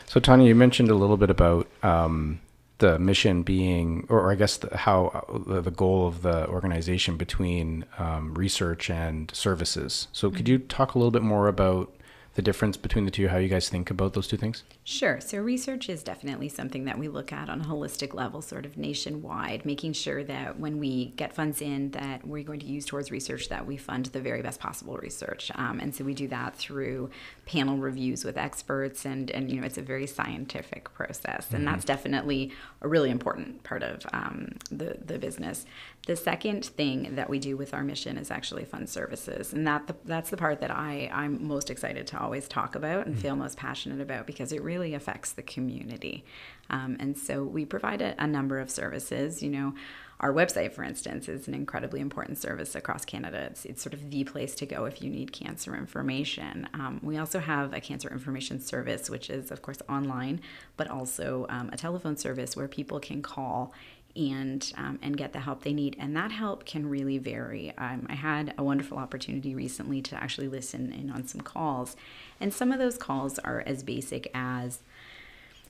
So 0.07 0.21
Tanya, 0.21 0.47
you 0.47 0.55
mentioned 0.55 0.91
a 0.91 0.95
little 0.95 1.17
bit 1.17 1.31
about 1.31 1.67
um, 1.83 2.41
the 2.83 2.99
mission 2.99 3.45
being, 3.45 4.05
or, 4.09 4.33
I 4.33 4.35
guess 4.35 4.57
the, 4.57 4.77
how 4.77 5.25
the, 5.47 5.61
the, 5.61 5.71
goal 5.71 6.09
of 6.09 6.23
the 6.23 6.49
organization 6.49 7.17
between 7.17 7.85
um, 7.97 8.35
research 8.35 8.91
and 8.91 9.31
services. 9.33 10.09
So, 10.13 10.33
could 10.33 10.49
you 10.49 10.59
talk 10.59 10.95
a 10.95 10.99
little 10.99 11.13
bit 11.13 11.23
more 11.23 11.47
about 11.47 11.95
the 12.35 12.43
difference 12.43 12.77
between 12.77 13.05
the 13.05 13.11
two, 13.11 13.29
how 13.29 13.37
you 13.37 13.49
guys 13.49 13.69
think 13.69 13.91
about 13.91 14.15
those 14.15 14.27
two 14.27 14.37
things? 14.37 14.65
Sure. 14.85 15.21
So, 15.21 15.39
research 15.39 15.89
is 15.89 16.03
definitely 16.03 16.49
something 16.49 16.85
that 16.87 16.99
we 16.99 17.09
look 17.09 17.33
at 17.33 17.51
on 17.51 17.61
a 17.61 17.65
holistic 17.65 18.15
level, 18.15 18.41
sort 18.41 18.65
of 18.65 18.77
nationwide, 18.77 19.67
making 19.67 19.93
sure 19.93 20.25
that 20.25 20.59
when 20.59 20.79
we 20.79 21.07
get 21.17 21.35
funds 21.35 21.61
in 21.61 21.91
that 21.91 22.27
we're 22.27 22.43
going 22.43 22.61
to 22.61 22.67
use 22.67 22.87
towards 22.87 23.11
research, 23.11 23.49
that 23.51 23.67
we 23.67 23.77
fund 23.77 24.07
the 24.07 24.21
very 24.21 24.41
best 24.41 24.61
possible 24.61 24.97
research. 24.97 25.51
Um, 25.55 25.79
and 25.81 25.95
so, 25.95 26.05
we 26.05 26.15
do 26.15 26.29
that 26.29 26.57
through 26.57 27.11
panel 27.45 27.77
reviews 27.77 28.25
with 28.25 28.39
experts, 28.39 29.05
and, 29.05 29.31
and 29.31 29.51
you 29.51 29.61
know, 29.61 29.67
it's 29.67 29.79
a 29.79 29.83
very 29.83 30.07
scientific 30.07 30.93
process. 30.95 31.49
And 31.51 31.65
mm-hmm. 31.65 31.67
that's 31.67 31.85
definitely 31.85 32.53
a 32.81 32.89
really 32.89 33.11
important 33.11 33.63
part 33.63 33.83
of 33.83 34.07
um, 34.13 34.57
the, 34.71 34.97
the 35.05 35.19
business. 35.19 35.67
The 36.07 36.17
second 36.17 36.65
thing 36.65 37.15
that 37.15 37.31
we 37.31 37.39
do 37.39 37.57
with 37.57 37.73
our 37.73 37.85
mission 37.85 38.19
is 38.19 38.33
actually 38.33 38.65
fund 38.65 38.89
services, 38.89 39.53
and 39.53 39.65
that 39.69 39.87
the, 39.87 39.95
that's 40.05 40.31
the 40.31 40.37
part 40.37 40.61
that 40.61 40.71
I 40.71 41.09
I'm 41.13 41.47
most 41.47 41.71
excited 41.71 42.09
to 42.09 42.21
always 42.21 42.49
talk 42.49 42.75
about 42.75 43.07
and 43.07 43.15
mm-hmm. 43.15 43.23
feel 43.23 43.37
most 43.37 43.57
passionate 43.57 44.01
about 44.01 44.27
because 44.27 44.53
it 44.53 44.63
really 44.63 44.95
affects 44.95 45.31
the 45.33 45.43
community. 45.43 46.25
Um, 46.71 46.97
and 46.99 47.17
so 47.17 47.45
we 47.45 47.65
provide 47.65 48.03
a, 48.03 48.21
a 48.21 48.27
number 48.27 48.59
of 48.59 48.69
services. 48.69 49.45
You 49.45 49.51
know, 49.51 49.75
our 50.19 50.33
website, 50.33 50.73
for 50.73 50.85
instance, 50.85 51.29
is 51.29 51.49
an 51.49 51.55
incredibly 51.55 52.01
important 52.01 52.39
service 52.39 52.75
across 52.75 53.05
Canada. 53.05 53.49
It's, 53.51 53.65
it's 53.65 53.83
sort 53.83 53.93
of 53.93 54.11
the 54.11 54.25
place 54.25 54.55
to 54.57 54.67
go 54.67 54.85
if 54.85 55.03
you 55.03 55.11
need 55.11 55.33
cancer 55.33 55.77
information. 55.77 56.69
Um, 56.75 57.01
we 57.03 57.19
also 57.19 57.41
have 57.41 57.73
a 57.73 57.81
cancer 57.81 58.09
information 58.09 58.61
service, 58.61 59.11
which 59.11 59.31
is, 59.31 59.51
of 59.51 59.63
course, 59.63 59.79
online, 59.89 60.41
but 60.77 60.89
also 60.89 61.47
um, 61.49 61.71
a 61.73 61.77
telephone 61.77 62.17
service 62.17 62.57
where 62.57 62.69
people 62.69 63.01
can 63.01 63.21
call 63.21 63.73
and 64.17 64.73
um, 64.77 64.99
and 65.03 65.17
get 65.17 65.33
the 65.33 65.41
help 65.41 65.63
they 65.63 65.73
need. 65.73 65.97
And 65.99 66.17
that 66.17 66.33
help 66.33 66.65
can 66.65 66.89
really 66.89 67.19
vary. 67.19 67.73
Um, 67.79 68.07
i 68.09 68.15
had 68.15 68.55
a 68.59 68.63
wonderful 68.63 68.99
opportunity 68.99 69.55
recently 69.55 70.03
to 70.03 70.17
actually 70.17 70.49
listen 70.49 70.93
in 70.93 71.11
on 71.11 71.27
some 71.27 71.41
calls. 71.41 71.97
And 72.41 72.53
some 72.53 72.73
of 72.73 72.79
those 72.79 72.99
calls 72.99 73.39
are 73.39 73.63
as 73.67 73.83
basic 73.83 74.31
as 74.35 74.81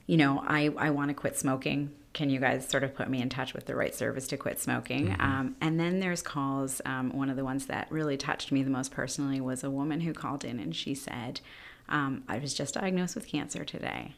you 0.05 0.17
know 0.17 0.43
i, 0.47 0.69
I 0.77 0.89
want 0.89 1.09
to 1.09 1.13
quit 1.13 1.37
smoking. 1.37 1.91
Can 2.13 2.29
you 2.29 2.39
guys 2.39 2.67
sort 2.67 2.83
of 2.83 2.93
put 2.93 3.09
me 3.09 3.21
in 3.21 3.29
touch 3.29 3.55
with 3.55 3.65
the 3.65 3.75
right 3.75 3.95
service 3.95 4.27
to 4.27 4.37
quit 4.37 4.59
smoking? 4.59 5.07
Mm-hmm. 5.07 5.21
um, 5.21 5.55
and 5.61 5.79
then 5.79 5.99
there's 5.99 6.21
calls 6.21 6.81
um, 6.85 7.11
one 7.15 7.29
of 7.29 7.37
the 7.37 7.43
ones 7.45 7.65
that 7.67 7.87
really 7.89 8.17
touched 8.17 8.51
me 8.51 8.63
the 8.63 8.69
most 8.69 8.91
personally 8.91 9.39
was 9.41 9.63
a 9.63 9.69
woman 9.71 10.01
who 10.01 10.13
called 10.13 10.43
in 10.43 10.59
and 10.59 10.75
she 10.75 10.93
said 10.93 11.39
um, 11.89 12.23
i 12.27 12.37
was 12.37 12.53
just 12.53 12.73
diagnosed 12.75 13.15
with 13.15 13.27
cancer 13.27 13.63
today. 13.63 14.15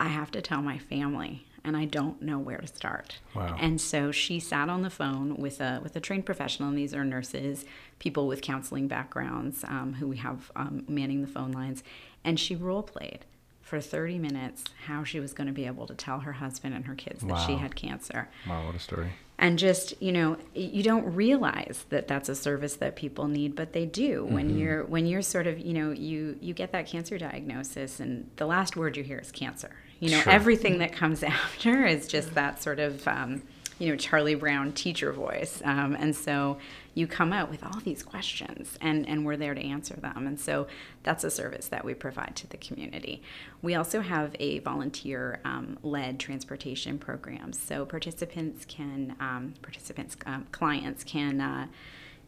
I 0.00 0.08
have 0.08 0.32
to 0.32 0.42
tell 0.42 0.62
my 0.62 0.78
family 0.78 1.46
and 1.64 1.76
I 1.76 1.84
don't 1.84 2.20
know 2.22 2.38
where 2.38 2.58
to 2.58 2.66
start. 2.66 3.18
Wow. 3.34 3.56
And 3.58 3.80
so 3.80 4.10
she 4.12 4.40
sat 4.40 4.68
on 4.68 4.82
the 4.82 4.90
phone 4.90 5.36
with 5.36 5.60
a 5.60 5.80
with 5.82 5.94
a 5.96 6.00
trained 6.00 6.26
professional, 6.26 6.68
and 6.68 6.78
these 6.78 6.94
are 6.94 7.04
nurses, 7.04 7.64
people 7.98 8.26
with 8.26 8.42
counseling 8.42 8.88
backgrounds, 8.88 9.64
um, 9.64 9.94
who 9.98 10.08
we 10.08 10.16
have 10.18 10.50
um, 10.56 10.84
manning 10.88 11.20
the 11.20 11.28
phone 11.28 11.52
lines, 11.52 11.82
and 12.24 12.38
she 12.40 12.54
role 12.56 12.82
played 12.82 13.24
for 13.60 13.80
30 13.80 14.18
minutes 14.18 14.64
how 14.86 15.02
she 15.04 15.18
was 15.20 15.32
going 15.32 15.46
to 15.46 15.52
be 15.52 15.64
able 15.66 15.86
to 15.86 15.94
tell 15.94 16.18
her 16.20 16.32
husband 16.32 16.74
and 16.74 16.84
her 16.86 16.94
kids 16.94 17.22
that 17.22 17.38
she 17.46 17.54
had 17.54 17.74
cancer 17.74 18.28
Wow, 18.46 18.66
what 18.66 18.74
a 18.74 18.78
story. 18.78 19.12
and 19.38 19.58
just 19.58 19.94
you 20.02 20.12
know 20.12 20.36
you 20.54 20.82
don't 20.82 21.14
realize 21.14 21.86
that 21.88 22.06
that's 22.06 22.28
a 22.28 22.34
service 22.34 22.74
that 22.76 22.96
people 22.96 23.28
need 23.28 23.54
but 23.56 23.72
they 23.72 23.86
do 23.86 24.26
when 24.26 24.48
Mm-hmm. 24.50 24.58
you're 24.58 24.84
when 24.84 25.06
you're 25.06 25.22
sort 25.22 25.46
of 25.46 25.58
you 25.58 25.72
know 25.72 25.90
you 25.90 26.36
you 26.42 26.52
get 26.52 26.72
that 26.72 26.86
cancer 26.86 27.16
diagnosis 27.16 27.98
and 28.00 28.28
the 28.36 28.44
last 28.46 28.76
word 28.76 28.96
you 28.96 29.04
hear 29.04 29.18
is 29.20 29.32
cancer 29.32 29.70
you 30.02 30.10
know 30.10 30.20
Sure. 30.20 30.32
everything 30.32 30.78
that 30.78 30.92
comes 30.92 31.22
after 31.38 31.86
is 31.86 32.06
just 32.08 32.34
that 32.34 32.60
sort 32.62 32.80
of 32.80 33.06
um, 33.06 33.42
you 33.78 33.88
know 33.88 33.96
charlie 33.96 34.34
brown 34.34 34.72
teacher 34.72 35.12
voice. 35.12 35.62
Um, 35.64 35.94
and 35.98 36.14
so 36.14 36.58
you 36.94 37.06
come 37.06 37.32
out 37.32 37.48
with 37.50 37.64
all 37.64 37.80
these 37.80 38.02
questions 38.02 38.76
and, 38.82 39.08
and 39.08 39.24
we're 39.24 39.38
there 39.38 39.54
to 39.54 39.60
answer 39.62 39.94
them. 39.94 40.26
And 40.26 40.38
so 40.38 40.66
that's 41.04 41.24
a 41.24 41.30
service 41.30 41.68
that 41.68 41.86
we 41.86 41.94
provide 41.94 42.36
to 42.36 42.46
the 42.48 42.58
community. 42.58 43.22
We 43.62 43.74
also 43.74 44.02
have 44.02 44.36
a 44.38 44.58
volunteer 44.58 45.40
um, 45.46 45.78
led 45.82 46.20
transportation 46.20 46.98
program. 46.98 47.54
So 47.54 47.86
participants 47.86 48.66
can 48.66 49.16
um, 49.20 49.54
participants 49.62 50.16
um, 50.26 50.46
clients 50.52 51.02
can 51.02 51.40
uh, 51.40 51.66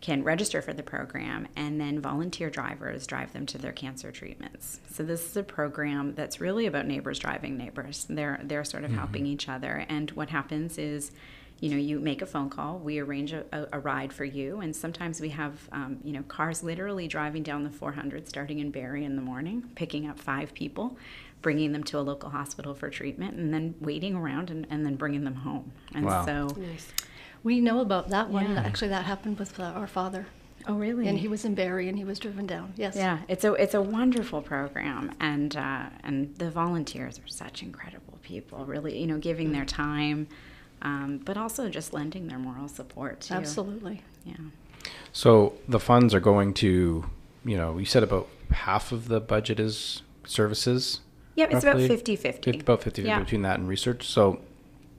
can 0.05 0.23
register 0.23 0.61
for 0.61 0.75
the 0.75 0.83
program 0.83 1.49
and 1.57 1.81
then 1.81 1.99
volunteer 1.99 2.51
drivers 2.51 3.07
drive 3.07 3.33
them 3.33 3.47
to 3.47 3.57
their 3.57 3.73
cancer 3.73 4.13
treatments. 4.13 4.79
So 4.93 5.03
this 5.03 5.25
is 5.25 5.35
a 5.39 5.43
program 5.43 6.15
that's 6.15 6.43
really 6.43 6.67
about 6.67 6.87
neighbors 6.87 7.19
driving 7.19 7.57
neighbors. 7.57 8.05
They're 8.11 8.39
they're 8.45 8.65
sort 8.65 8.85
of 8.85 8.91
helping 8.93 9.25
each 9.25 9.49
other 9.49 9.87
and 9.89 10.11
what 10.11 10.29
happens 10.29 10.77
is 10.77 11.11
you 11.61 11.71
know 11.71 11.79
you 11.79 11.99
make 12.01 12.21
a 12.21 12.27
phone 12.27 12.51
call 12.51 12.79
we 12.79 12.99
arrange 12.99 13.33
a, 13.33 13.45
a, 13.53 13.67
a 13.75 13.79
ride 13.79 14.13
for 14.13 14.25
you 14.27 14.61
and 14.61 14.77
sometimes 14.77 15.21
we 15.23 15.31
have 15.31 15.53
um, 15.73 15.97
you 16.05 16.13
know 16.13 16.23
cars 16.25 16.63
literally 16.63 17.07
driving 17.09 17.43
down 17.45 17.63
the 17.65 17.71
400 17.71 18.29
starting 18.29 18.59
in 18.59 18.71
barrie 18.73 19.05
in 19.05 19.15
the 19.17 19.23
morning 19.23 19.63
picking 19.77 20.07
up 20.09 20.19
five 20.19 20.53
people 20.53 20.99
bringing 21.43 21.71
them 21.73 21.85
to 21.85 21.97
a 21.99 22.03
local 22.03 22.29
hospital 22.29 22.75
for 22.75 22.91
treatment 22.91 23.37
and 23.37 23.55
then 23.55 23.73
waiting 23.81 24.17
around 24.17 24.51
and, 24.51 24.67
and 24.69 24.85
then 24.85 24.97
bringing 24.97 25.23
them 25.25 25.37
home 25.37 25.71
and 25.95 26.05
Wow. 26.05 26.27
so 26.27 26.49
Nice. 26.61 26.93
We 27.45 27.61
know 27.61 27.81
about 27.81 28.09
that 28.09 28.31
one. 28.31 28.53
Yeah. 28.55 28.63
Actually, 28.63 28.89
that 28.89 29.05
happened 29.05 29.39
with 29.39 29.61
uh, 29.61 29.65
our 29.65 29.87
father. 29.87 30.27
oh 30.67 30.75
really 30.75 31.07
And 31.07 31.19
he 31.19 31.29
was 31.29 31.45
in 31.45 31.55
Barrie 31.55 31.89
and 31.89 31.97
he 31.99 32.05
was 32.05 32.19
driven 32.19 32.47
down. 32.47 32.73
Yes. 32.77 32.97
Yeah, 32.97 33.19
it's 33.29 33.45
a 33.45 33.53
it's 33.55 33.75
a 33.75 33.83
wonderful 33.83 34.43
program, 34.43 35.13
and 35.21 35.55
uh, 35.57 35.91
and 36.03 36.35
the 36.37 36.51
volunteers 36.51 37.19
are 37.19 37.29
such 37.29 37.63
incredible 37.63 38.19
people. 38.23 38.65
Really, 38.65 38.99
you 38.99 39.07
know, 39.07 39.19
giving 39.19 39.53
their 39.53 39.67
time, 39.67 40.27
um, 40.83 41.19
but 41.25 41.37
also 41.37 41.69
just 41.69 41.93
lending 41.93 42.27
their 42.29 42.39
moral 42.39 42.67
support 42.69 43.21
too. 43.21 43.35
Absolutely. 43.35 44.03
Yeah. 44.25 44.37
So 45.13 45.55
the 45.69 45.81
funds 45.81 46.15
are 46.15 46.21
going 46.21 46.55
to, 46.55 47.05
you 47.45 47.57
know, 47.57 47.79
you 47.79 47.85
said 47.85 48.03
about 48.03 48.29
half 48.51 48.91
of 48.93 49.09
the 49.09 49.21
budget 49.21 49.61
is 49.61 50.03
services. 50.27 51.01
Yeah, 51.37 51.47
it's 51.51 51.65
about 51.65 51.75
roughly? 51.77 51.89
50 51.89 52.17
Fif- 52.17 52.35
50. 52.37 52.61
About 52.61 52.83
50 52.83 53.03
Yeah. 53.03 53.19
between 53.19 53.43
that 53.43 53.59
and 53.59 53.69
research. 53.69 54.07
So, 54.07 54.41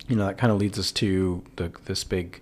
you 0.08 0.16
know, 0.16 0.28
that 0.28 0.38
kind 0.38 0.52
of 0.52 0.60
leads 0.60 0.78
us 0.78 0.92
to 0.94 1.44
the 1.56 1.72
this 1.86 2.04
big, 2.04 2.42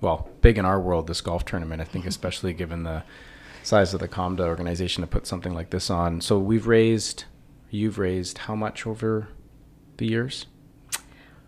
well, 0.00 0.28
big 0.40 0.58
in 0.58 0.64
our 0.64 0.80
world, 0.80 1.06
this 1.06 1.20
golf 1.20 1.44
tournament. 1.44 1.80
I 1.80 1.84
think, 1.84 2.02
mm-hmm. 2.02 2.08
especially 2.08 2.52
given 2.52 2.82
the 2.82 3.02
size 3.62 3.94
of 3.94 4.00
the 4.00 4.08
Comda 4.08 4.40
organization 4.40 5.02
to 5.02 5.06
put 5.06 5.26
something 5.26 5.54
like 5.54 5.70
this 5.70 5.90
on. 5.90 6.20
So 6.20 6.38
we've 6.38 6.66
raised, 6.66 7.24
you've 7.70 7.98
raised 7.98 8.38
how 8.38 8.54
much 8.54 8.86
over 8.86 9.28
the 9.98 10.06
years? 10.06 10.46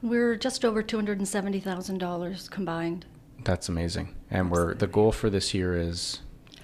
We're 0.03 0.37
just 0.37 0.65
over 0.65 0.83
$270,000 0.83 2.51
combined. 2.51 3.07
That's 3.45 3.69
amazing. 3.69 4.15
And 4.31 4.51
we're 4.51 4.75
the 4.75 4.87
goal 4.87 5.13
for 5.13 5.31
this 5.31 5.55
year 5.55 5.77
is 5.77 6.21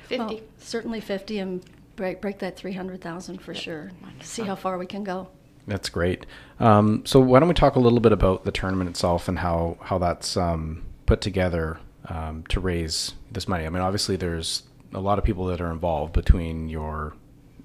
50. 0.09 0.19
Well, 0.19 0.41
certainly 0.59 1.01
50 1.01 1.39
and 1.39 1.65
break, 1.97 2.21
break 2.21 2.39
that 2.41 2.57
300,000 2.57 3.39
for 3.39 3.55
sure. 3.55 3.91
See 4.23 4.43
how 4.43 4.55
far 4.55 4.79
we 4.79 4.87
can 4.87 5.05
go. 5.05 5.29
That's 5.67 5.89
great. 5.89 6.27
Um, 6.61 7.05
so 7.05 7.21
why 7.21 7.41
don't 7.41 7.49
we 7.49 7.55
talk 7.55 7.77
a 7.77 7.81
little 7.81 8.01
bit 8.01 8.13
about 8.13 8.45
the 8.45 8.53
tournament 8.53 8.89
itself 8.89 9.29
and 9.29 9.39
how 9.39 9.79
how 9.81 9.99
that's 9.99 10.37
um, 10.37 10.85
put 11.07 11.21
together 11.21 11.79
um, 12.07 12.45
to 12.49 12.61
raise 12.61 13.15
this 13.31 13.49
money? 13.49 13.67
I 13.67 13.69
mean, 13.69 13.83
obviously 13.83 14.17
there's 14.17 14.63
a 14.95 15.01
lot 15.01 15.19
of 15.19 15.25
people 15.25 15.47
that 15.47 15.61
are 15.61 15.71
involved 15.71 16.13
between 16.13 16.69
your 16.69 17.15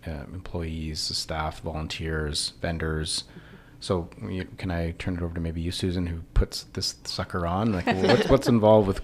uh, 0.05 0.25
employees, 0.33 1.07
the 1.07 1.13
staff, 1.13 1.61
volunteers, 1.61 2.53
vendors. 2.61 3.25
So 3.79 4.09
can 4.57 4.69
I 4.69 4.91
turn 4.91 5.15
it 5.15 5.23
over 5.23 5.33
to 5.33 5.41
maybe 5.41 5.61
you, 5.61 5.71
Susan, 5.71 6.05
who 6.05 6.21
puts 6.33 6.63
this 6.73 6.95
sucker 7.03 7.47
on? 7.47 7.71
Like, 7.73 7.85
what's, 7.87 8.29
what's 8.29 8.47
involved 8.47 8.87
with 8.87 9.01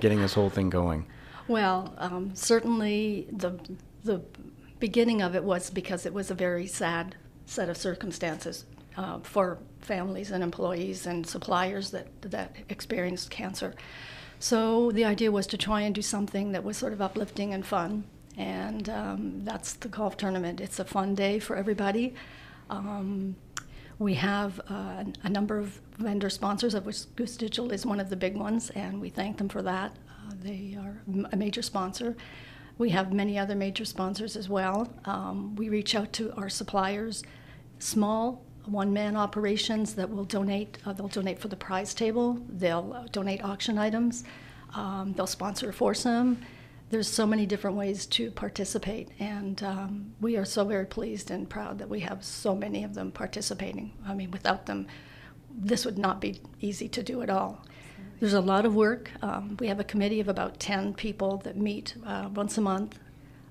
getting 0.00 0.20
this 0.20 0.34
whole 0.34 0.48
thing 0.48 0.70
going? 0.70 1.06
Well, 1.48 1.94
um, 1.98 2.32
certainly 2.34 3.28
the 3.30 3.58
the 4.04 4.22
beginning 4.78 5.22
of 5.22 5.34
it 5.34 5.42
was 5.42 5.70
because 5.70 6.06
it 6.06 6.14
was 6.14 6.30
a 6.30 6.34
very 6.34 6.66
sad 6.66 7.16
set 7.46 7.68
of 7.68 7.76
circumstances 7.76 8.66
uh, 8.96 9.18
for 9.20 9.58
families 9.80 10.30
and 10.30 10.42
employees 10.42 11.06
and 11.06 11.26
suppliers 11.26 11.90
that 11.90 12.06
that 12.22 12.54
experienced 12.68 13.30
cancer. 13.30 13.74
So 14.38 14.90
the 14.92 15.04
idea 15.04 15.32
was 15.32 15.46
to 15.48 15.56
try 15.56 15.80
and 15.82 15.94
do 15.94 16.02
something 16.02 16.52
that 16.52 16.62
was 16.62 16.76
sort 16.76 16.92
of 16.92 17.00
uplifting 17.00 17.54
and 17.54 17.64
fun, 17.64 18.04
and 18.36 18.88
um, 18.90 19.44
that's 19.44 19.72
the 19.74 19.88
golf 19.88 20.16
tournament. 20.16 20.60
It's 20.60 20.78
a 20.78 20.84
fun 20.84 21.14
day 21.14 21.38
for 21.38 21.56
everybody. 21.56 22.14
Um, 22.68 23.36
we 23.98 24.14
have 24.14 24.60
uh, 24.68 25.04
a 25.22 25.28
number 25.30 25.58
of 25.58 25.80
vendor 25.96 26.28
sponsors, 26.28 26.74
of 26.74 26.84
which 26.84 27.14
Goose 27.16 27.36
Digital 27.36 27.72
is 27.72 27.86
one 27.86 27.98
of 27.98 28.10
the 28.10 28.16
big 28.16 28.36
ones, 28.36 28.68
and 28.70 29.00
we 29.00 29.08
thank 29.08 29.38
them 29.38 29.48
for 29.48 29.62
that. 29.62 29.96
Uh, 30.10 30.32
they 30.42 30.76
are 30.78 31.00
a 31.32 31.36
major 31.36 31.62
sponsor. 31.62 32.14
We 32.78 32.90
have 32.90 33.12
many 33.12 33.38
other 33.38 33.54
major 33.54 33.84
sponsors 33.84 34.36
as 34.36 34.48
well. 34.48 34.92
Um, 35.04 35.56
we 35.56 35.68
reach 35.68 35.94
out 35.94 36.12
to 36.14 36.32
our 36.34 36.48
suppliers, 36.48 37.22
small 37.78 38.44
one-man 38.66 39.16
operations 39.16 39.94
that 39.94 40.10
will 40.10 40.24
donate. 40.24 40.78
Uh, 40.84 40.92
they'll 40.92 41.08
donate 41.08 41.38
for 41.38 41.48
the 41.48 41.56
prize 41.56 41.94
table. 41.94 42.38
They'll 42.48 42.92
uh, 42.92 43.06
donate 43.12 43.42
auction 43.42 43.78
items. 43.78 44.24
Um, 44.74 45.14
they'll 45.16 45.26
sponsor 45.26 45.70
a 45.70 45.72
foursome. 45.72 46.42
There's 46.90 47.08
so 47.08 47.26
many 47.26 47.46
different 47.46 47.76
ways 47.76 48.06
to 48.06 48.30
participate, 48.30 49.08
and 49.18 49.60
um, 49.62 50.14
we 50.20 50.36
are 50.36 50.44
so 50.44 50.64
very 50.64 50.86
pleased 50.86 51.32
and 51.32 51.50
proud 51.50 51.78
that 51.78 51.88
we 51.88 52.00
have 52.00 52.24
so 52.24 52.54
many 52.54 52.84
of 52.84 52.94
them 52.94 53.10
participating. 53.10 53.92
I 54.06 54.14
mean, 54.14 54.30
without 54.30 54.66
them, 54.66 54.86
this 55.50 55.84
would 55.84 55.98
not 55.98 56.20
be 56.20 56.40
easy 56.60 56.88
to 56.90 57.02
do 57.02 57.22
at 57.22 57.30
all. 57.30 57.64
There's 58.18 58.32
a 58.32 58.40
lot 58.40 58.64
of 58.64 58.74
work. 58.74 59.10
Um, 59.20 59.58
we 59.60 59.68
have 59.68 59.78
a 59.78 59.84
committee 59.84 60.20
of 60.20 60.28
about 60.28 60.58
10 60.58 60.94
people 60.94 61.36
that 61.44 61.56
meet 61.56 61.94
uh, 62.06 62.30
once 62.32 62.56
a 62.56 62.62
month. 62.62 62.98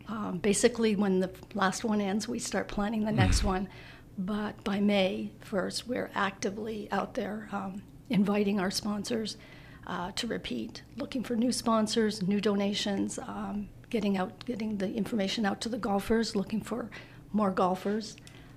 Um, 0.08 0.40
basically, 0.40 0.96
when 0.96 1.20
the 1.20 1.30
last 1.54 1.84
one 1.84 2.02
ends, 2.02 2.28
we 2.28 2.40
start 2.40 2.68
planning 2.68 3.06
the 3.06 3.12
next 3.12 3.44
one. 3.44 3.70
But 4.18 4.64
by 4.64 4.80
May 4.80 5.32
1st, 5.50 5.88
we're 5.88 6.10
actively 6.16 6.88
out 6.92 7.14
there 7.14 7.48
um, 7.52 7.84
inviting 8.10 8.60
our 8.60 8.72
sponsors 8.72 9.38
uh, 9.86 10.12
to 10.16 10.26
repeat, 10.26 10.82
looking 10.98 11.24
for 11.24 11.36
new 11.36 11.52
sponsors, 11.52 12.24
new 12.24 12.42
donations, 12.42 13.20
um, 13.20 13.70
getting 13.92 14.18
out, 14.18 14.46
getting 14.46 14.78
the 14.78 14.92
information 14.94 15.46
out 15.46 15.62
to 15.62 15.70
the 15.70 15.78
golfers, 15.78 16.36
looking 16.36 16.62
for 16.62 16.90
more 17.34 17.52
golfers 17.52 18.16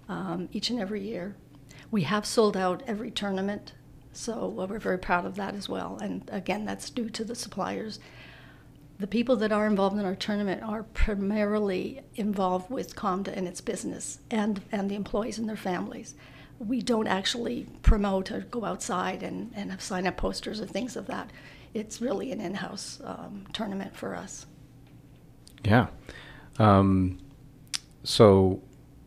um, 0.09 0.49
each 0.53 0.71
and 0.71 0.81
every 0.81 1.03
year. 1.03 1.37
We 1.91 2.03
have 2.03 2.25
sold 2.25 2.57
out 2.57 2.83
every 2.87 3.11
tournament, 3.11 3.73
so 4.19 4.53
uh, 4.59 4.67
we're 4.67 4.81
very 4.81 4.99
proud 4.99 5.25
of 5.25 5.37
that 5.37 5.55
as 5.55 5.69
well. 5.69 5.97
And 6.03 6.29
again, 6.33 6.65
that's 6.65 6.91
due 6.91 7.09
to 7.11 7.25
the 7.25 7.37
suppliers. 7.37 8.01
The 8.99 9.07
people 9.07 9.37
that 9.37 9.53
are 9.53 9.67
involved 9.67 9.97
in 9.97 10.05
our 10.05 10.17
tournament 10.17 10.61
are 10.65 10.83
primarily 10.83 12.01
involved 12.17 12.69
with 12.69 12.97
Comda 12.97 13.29
and 13.29 13.47
its 13.47 13.61
business 13.61 14.19
and, 14.29 14.61
and 14.73 14.91
the 14.91 14.97
employees 14.97 15.39
and 15.39 15.49
their 15.49 15.57
families. 15.57 16.17
We 16.59 16.83
don't 16.83 17.07
actually 17.07 17.69
promote 17.83 18.33
or 18.33 18.41
go 18.41 18.65
outside 18.65 19.23
and, 19.23 19.53
and 19.55 19.71
have 19.71 19.81
sign 19.81 20.05
up 20.05 20.17
posters 20.17 20.61
or 20.61 20.67
things 20.67 20.97
of 20.97 21.07
that. 21.07 21.31
It's 21.73 22.01
really 22.01 22.33
an 22.33 22.41
in 22.41 22.55
house 22.55 23.01
um, 23.05 23.47
tournament 23.53 23.97
for 23.97 24.17
us. 24.17 24.47
Yeah. 25.65 25.87
Um, 26.59 27.21
so 28.03 28.63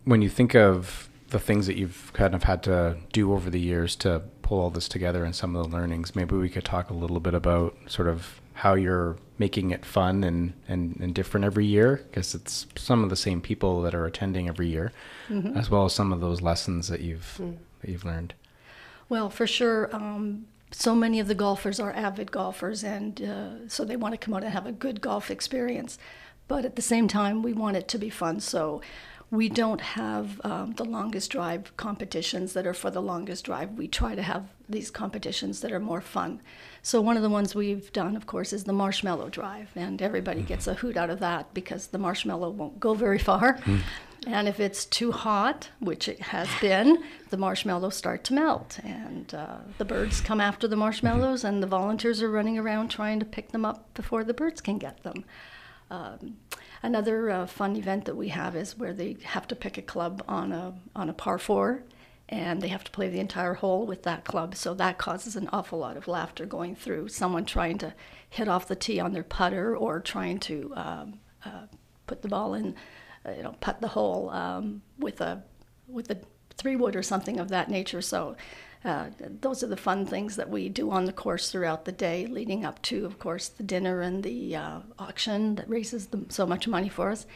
when 0.05 0.21
you 0.21 0.29
think 0.29 0.55
of 0.55 1.09
the 1.31 1.39
things 1.39 1.67
that 1.67 1.75
you've 1.75 2.11
kind 2.13 2.33
of 2.33 2.43
had 2.43 2.63
to 2.63 2.95
do 3.11 3.33
over 3.33 3.49
the 3.49 3.59
years 3.59 3.97
to 3.97 4.21
pull 4.51 4.59
all 4.59 4.69
this 4.69 4.89
together 4.89 5.23
and 5.23 5.33
some 5.33 5.55
of 5.55 5.63
the 5.63 5.77
learnings, 5.77 6.13
maybe 6.13 6.35
we 6.35 6.49
could 6.49 6.65
talk 6.65 6.89
a 6.89 6.93
little 6.93 7.21
bit 7.21 7.33
about 7.33 7.73
sort 7.87 8.09
of 8.09 8.41
how 8.51 8.73
you're 8.73 9.15
making 9.37 9.71
it 9.71 9.85
fun 9.85 10.25
and, 10.25 10.51
and, 10.67 10.97
and 10.99 11.15
different 11.15 11.45
every 11.45 11.65
year 11.65 12.03
because 12.09 12.35
it's 12.35 12.67
some 12.75 13.01
of 13.01 13.09
the 13.09 13.15
same 13.15 13.39
people 13.39 13.81
that 13.81 13.95
are 13.95 14.05
attending 14.05 14.49
every 14.49 14.67
year 14.67 14.91
as 15.55 15.69
well 15.69 15.85
as 15.85 15.93
some 15.93 16.11
of 16.11 16.19
those 16.19 16.41
lessons 16.41 16.89
that 16.89 16.99
you've 16.99 17.39
that 17.79 17.89
you've 17.89 18.03
learned 18.03 18.33
Well, 19.07 19.29
for 19.29 19.47
sure. 19.47 19.89
Um, 19.95 20.47
so 20.69 20.95
many 20.95 21.21
of 21.21 21.29
the 21.29 21.35
golfers 21.35 21.79
are 21.79 21.93
avid 21.93 22.29
golfers, 22.29 22.83
and 22.83 23.21
uh, 23.21 23.69
so 23.69 23.85
they 23.85 23.95
want 23.95 24.13
to 24.13 24.17
come 24.17 24.33
out 24.33 24.43
and 24.43 24.51
have 24.51 24.67
a 24.67 24.73
good 24.73 24.99
golf 24.99 25.31
experience. 25.31 25.97
But 26.49 26.65
at 26.65 26.75
the 26.75 26.81
same 26.81 27.07
time, 27.07 27.41
we 27.41 27.53
want 27.53 27.77
it 27.77 27.87
to 27.87 27.97
be 27.97 28.09
fun. 28.09 28.41
So 28.41 28.81
we 29.31 29.47
don't 29.47 29.79
have 29.79 30.41
um, 30.43 30.73
the 30.73 30.83
longest 30.83 31.31
drive 31.31 31.75
competitions 31.77 32.51
that 32.51 32.67
are 32.67 32.73
for 32.73 32.91
the 32.91 33.01
longest 33.01 33.45
drive. 33.45 33.71
We 33.71 33.87
try 33.87 34.13
to 34.13 34.21
have 34.21 34.49
these 34.67 34.91
competitions 34.91 35.61
that 35.61 35.71
are 35.71 35.79
more 35.79 36.01
fun. 36.01 36.41
So 36.81 36.99
one 36.99 37.15
of 37.15 37.23
the 37.23 37.29
ones 37.29 37.55
we've 37.55 37.91
done, 37.93 38.17
of 38.17 38.27
course, 38.27 38.51
is 38.51 38.65
the 38.65 38.73
marshmallow 38.73 39.29
drive, 39.29 39.71
and 39.75 40.01
everybody 40.01 40.41
gets 40.41 40.67
a 40.67 40.73
hoot 40.73 40.97
out 40.97 41.09
of 41.09 41.19
that 41.21 41.53
because 41.53 41.87
the 41.87 41.97
marshmallow 41.97 42.49
won't 42.49 42.79
go 42.81 42.93
very 42.93 43.19
far. 43.19 43.57
And 44.27 44.47
if 44.47 44.59
it's 44.59 44.85
too 44.85 45.11
hot, 45.11 45.69
which 45.79 46.07
it 46.07 46.19
has 46.19 46.47
been, 46.59 47.03
the 47.29 47.37
marshmallows 47.37 47.95
start 47.95 48.23
to 48.25 48.33
melt, 48.33 48.79
and 48.83 49.33
uh, 49.33 49.57
the 49.77 49.85
birds 49.85 50.21
come 50.21 50.39
after 50.41 50.67
the 50.67 50.75
marshmallows, 50.75 51.43
and 51.43 51.63
the 51.63 51.67
volunteers 51.67 52.21
are 52.21 52.29
running 52.29 52.59
around 52.59 52.89
trying 52.89 53.19
to 53.19 53.25
pick 53.25 53.51
them 53.51 53.65
up 53.65 53.91
before 53.93 54.23
the 54.23 54.33
birds 54.33 54.61
can 54.61 54.77
get 54.77 55.01
them. 55.03 55.23
Um, 55.91 56.37
another 56.81 57.29
uh, 57.29 57.45
fun 57.45 57.75
event 57.75 58.05
that 58.05 58.15
we 58.15 58.29
have 58.29 58.55
is 58.55 58.77
where 58.77 58.93
they 58.93 59.17
have 59.23 59.45
to 59.49 59.55
pick 59.55 59.77
a 59.77 59.81
club 59.81 60.23
on 60.27 60.51
a 60.53 60.73
on 60.95 61.09
a 61.09 61.13
par 61.13 61.37
four, 61.37 61.83
and 62.29 62.61
they 62.61 62.69
have 62.69 62.85
to 62.85 62.91
play 62.91 63.09
the 63.09 63.19
entire 63.19 63.55
hole 63.55 63.85
with 63.85 64.03
that 64.03 64.23
club. 64.23 64.55
So 64.55 64.73
that 64.75 64.97
causes 64.97 65.35
an 65.35 65.49
awful 65.51 65.79
lot 65.79 65.97
of 65.97 66.07
laughter 66.07 66.45
going 66.45 66.75
through. 66.75 67.09
Someone 67.09 67.45
trying 67.45 67.77
to 67.79 67.93
hit 68.29 68.47
off 68.47 68.69
the 68.69 68.75
tee 68.75 69.01
on 69.01 69.11
their 69.11 69.23
putter 69.23 69.75
or 69.75 69.99
trying 69.99 70.39
to 70.39 70.73
um, 70.77 71.19
uh, 71.45 71.67
put 72.07 72.21
the 72.21 72.29
ball 72.29 72.53
in, 72.53 72.75
uh, 73.25 73.31
you 73.31 73.43
know, 73.43 73.55
putt 73.59 73.81
the 73.81 73.89
hole 73.89 74.29
um, 74.29 74.81
with 74.97 75.19
a 75.19 75.43
with 75.87 76.09
a 76.09 76.17
three 76.55 76.77
wood 76.77 76.95
or 76.95 77.03
something 77.03 77.37
of 77.37 77.49
that 77.49 77.69
nature. 77.69 78.01
So. 78.01 78.35
Uh, 78.83 79.05
those 79.41 79.61
are 79.63 79.67
the 79.67 79.77
fun 79.77 80.05
things 80.07 80.35
that 80.37 80.49
we 80.49 80.67
do 80.67 80.89
on 80.89 81.05
the 81.05 81.13
course 81.13 81.51
throughout 81.51 81.85
the 81.85 81.91
day, 81.91 82.25
leading 82.25 82.65
up 82.65 82.81
to, 82.81 83.05
of 83.05 83.19
course, 83.19 83.47
the 83.47 83.63
dinner 83.63 84.01
and 84.01 84.23
the 84.23 84.55
uh, 84.55 84.79
auction 84.97 85.55
that 85.55 85.69
raises 85.69 86.07
the, 86.07 86.25
so 86.29 86.47
much 86.47 86.67
money 86.67 86.89
for 86.89 87.11
us, 87.11 87.27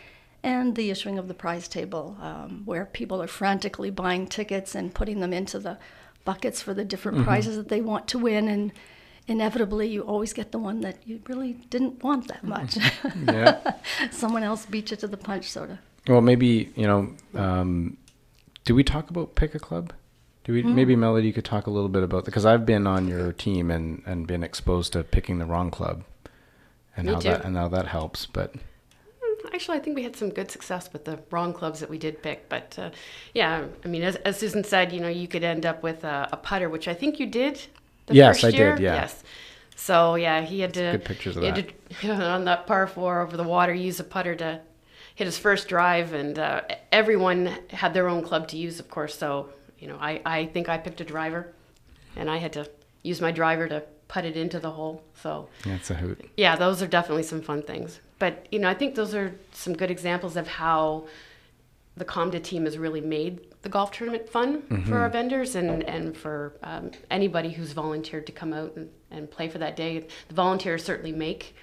and 0.41 0.75
the 0.75 0.89
issuing 0.89 1.19
of 1.19 1.27
the 1.27 1.33
prize 1.35 1.67
table, 1.67 2.17
um, 2.19 2.63
where 2.65 2.85
people 2.85 3.21
are 3.21 3.27
frantically 3.27 3.91
buying 3.91 4.25
tickets 4.25 4.73
and 4.73 4.95
putting 4.95 5.19
them 5.19 5.33
into 5.33 5.59
the 5.59 5.77
buckets 6.23 6.61
for 6.63 6.73
the 6.73 6.83
different 6.83 7.17
Mm-hmm. 7.19 7.27
prizes 7.27 7.57
that 7.57 7.69
they 7.69 7.81
want 7.81 8.07
to 8.07 8.17
win. 8.17 8.47
And 8.47 8.71
inevitably, 9.27 9.87
you 9.87 10.01
always 10.01 10.33
get 10.33 10.51
the 10.51 10.57
one 10.59 10.81
that 10.81 10.97
you 11.05 11.21
really 11.27 11.53
didn't 11.69 12.03
want 12.03 12.27
that 12.27 12.43
much. 12.43 12.77
Yeah. 13.27 13.73
Someone 14.11 14.41
else 14.41 14.65
beat 14.65 14.89
you 14.89 14.97
to 14.97 15.07
the 15.07 15.17
punch, 15.17 15.49
sort 15.51 15.69
of. 15.69 15.77
Well, 16.07 16.21
maybe 16.21 16.71
you 16.75 16.87
know. 16.87 17.13
Um, 17.35 17.97
do 18.63 18.73
we 18.73 18.83
talk 18.83 19.11
about 19.11 19.35
pick 19.35 19.53
a 19.53 19.59
club? 19.59 19.93
Do 20.45 20.53
we 20.53 20.61
Hmm. 20.61 20.75
maybe 20.75 20.95
Melody? 20.95 21.27
You 21.27 21.33
could 21.33 21.43
talk 21.45 21.67
a 21.67 21.71
little 21.71 21.89
bit 21.89 22.03
about 22.03 22.19
that 22.23 22.31
because 22.31 22.45
I've 22.45 22.65
been 22.65 22.87
on 22.87 23.07
your 23.07 23.31
team 23.33 23.69
and 23.71 24.01
and 24.05 24.25
been 24.27 24.43
exposed 24.43 24.93
to 24.93 25.03
picking 25.03 25.39
the 25.39 25.45
wrong 25.45 25.69
club, 25.71 26.03
and 26.95 27.07
Me 27.07 27.13
how 27.13 27.19
too. 27.19 27.29
that 27.29 27.43
and 27.45 27.57
how 27.57 27.67
that 27.69 27.87
helps. 27.87 28.25
But 28.25 28.55
Actually, 29.53 29.77
I 29.77 29.81
think 29.81 29.95
we 29.95 30.03
had 30.03 30.15
some 30.15 30.29
good 30.31 30.49
success 30.51 30.91
with 30.91 31.05
the 31.05 31.19
wrong 31.31 31.53
clubs 31.53 31.79
that 31.79 31.89
we 31.89 31.97
did 31.97 32.21
pick. 32.21 32.49
But 32.49 32.77
uh, 32.79 32.89
yeah, 33.33 33.65
I 33.83 33.87
mean, 33.87 34.01
as, 34.03 34.15
as 34.17 34.37
Susan 34.39 34.63
said, 34.63 34.91
you 34.91 34.99
know, 34.99 35.07
you 35.07 35.27
could 35.27 35.43
end 35.43 35.65
up 35.65 35.81
with 35.83 36.03
a, 36.03 36.27
a 36.31 36.37
putter, 36.37 36.67
which 36.67 36.87
I 36.87 36.93
think 36.93 37.19
you 37.19 37.25
did. 37.27 37.61
The 38.07 38.15
Yes, 38.15 38.41
first 38.41 38.53
I 38.53 38.57
year. 38.57 38.75
did, 38.75 38.83
yeah. 38.83 38.95
Yes. 38.95 39.23
So 39.75 40.15
yeah, 40.15 40.41
he 40.41 40.59
had 40.61 40.73
to. 40.73 40.91
good 40.93 41.05
pictures 41.05 41.37
of 41.37 41.43
he 41.43 41.49
had 41.49 41.73
to, 42.01 42.11
on 42.23 42.45
that 42.45 42.65
par 42.67 42.85
four 42.87 43.21
over 43.21 43.37
the 43.37 43.43
water, 43.43 43.73
use 43.73 43.99
a 43.99 44.03
putter 44.03 44.35
to 44.35 44.61
hit 45.13 45.25
his 45.25 45.37
first 45.37 45.67
drive, 45.67 46.13
and 46.13 46.37
uh, 46.37 46.61
everyone 46.91 47.45
had 47.69 47.93
their 47.93 48.09
own 48.09 48.23
club 48.23 48.47
to 48.49 48.57
use, 48.57 48.79
of 48.79 48.89
course. 48.89 49.17
So 49.17 49.49
you 49.79 49.87
know, 49.87 49.97
I 49.99 50.21
I 50.25 50.45
think 50.47 50.69
I 50.69 50.77
picked 50.77 51.01
a 51.01 51.05
driver, 51.05 51.53
and 52.15 52.29
I 52.29 52.37
had 52.37 52.53
to 52.53 52.69
use 53.03 53.21
my 53.21 53.31
driver 53.31 53.67
to 53.67 53.83
put 54.07 54.25
it 54.25 54.37
into 54.37 54.59
the 54.59 54.71
hole. 54.71 55.03
So 55.21 55.49
that's 55.63 55.89
a 55.89 55.95
hoot. 55.95 56.29
yeah, 56.37 56.55
those 56.55 56.81
are 56.81 56.87
definitely 56.87 57.23
some 57.23 57.41
fun 57.41 57.61
things. 57.63 57.99
But 58.19 58.47
you 58.51 58.59
know, 58.59 58.69
I 58.69 58.73
think 58.73 58.95
those 58.95 59.13
are 59.13 59.35
some 59.51 59.73
good 59.75 59.91
examples 59.91 60.37
of 60.37 60.47
how 60.47 61.07
the 61.97 62.05
Comda 62.05 62.43
team 62.43 62.65
has 62.65 62.77
really 62.77 63.01
made 63.01 63.39
the 63.61 63.69
golf 63.69 63.89
tournament 63.91 64.29
fun 64.29 64.83
for 64.85 64.97
our 64.97 65.09
vendors 65.09 65.55
and 65.55 65.83
and 65.83 66.15
for 66.15 66.53
um, 66.61 66.91
anybody 67.09 67.51
who's 67.51 67.71
volunteered 67.71 68.25
to 68.27 68.31
come 68.31 68.53
out 68.53 68.75
and, 68.75 68.89
and 69.11 69.29
play 69.31 69.47
for 69.49 69.57
that 69.57 69.75
day. 69.75 70.05
The 70.27 70.35
volunteers 70.35 70.83
certainly 70.83 71.11
make 71.13 71.55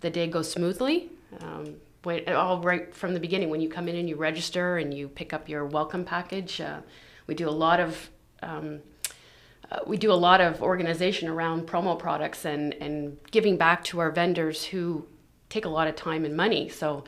the 0.00 0.10
day 0.10 0.26
go 0.26 0.42
smoothly. 0.42 1.10
Um, 1.40 1.76
when, 2.02 2.26
all 2.32 2.60
right 2.60 2.94
from 2.94 3.12
the 3.12 3.20
beginning, 3.20 3.50
when 3.50 3.60
you 3.60 3.68
come 3.68 3.88
in 3.88 3.96
and 3.96 4.08
you 4.08 4.16
register 4.16 4.78
and 4.78 4.94
you 4.94 5.06
pick 5.08 5.32
up 5.34 5.48
your 5.48 5.66
welcome 5.66 6.04
package, 6.04 6.60
uh, 6.60 6.80
we 7.30 7.36
do 7.36 7.48
a 7.48 7.58
lot 7.66 7.78
of 7.78 8.10
um, 8.42 8.80
uh, 9.70 9.78
we 9.86 9.96
do 9.96 10.10
a 10.10 10.20
lot 10.28 10.40
of 10.40 10.60
organization 10.60 11.28
around 11.28 11.64
promo 11.64 11.96
products 11.96 12.44
and, 12.44 12.74
and 12.74 13.18
giving 13.30 13.56
back 13.56 13.84
to 13.84 14.00
our 14.00 14.10
vendors 14.10 14.64
who 14.64 15.06
take 15.48 15.64
a 15.64 15.68
lot 15.68 15.86
of 15.86 15.94
time 15.94 16.24
and 16.24 16.36
money. 16.36 16.68
So, 16.68 17.04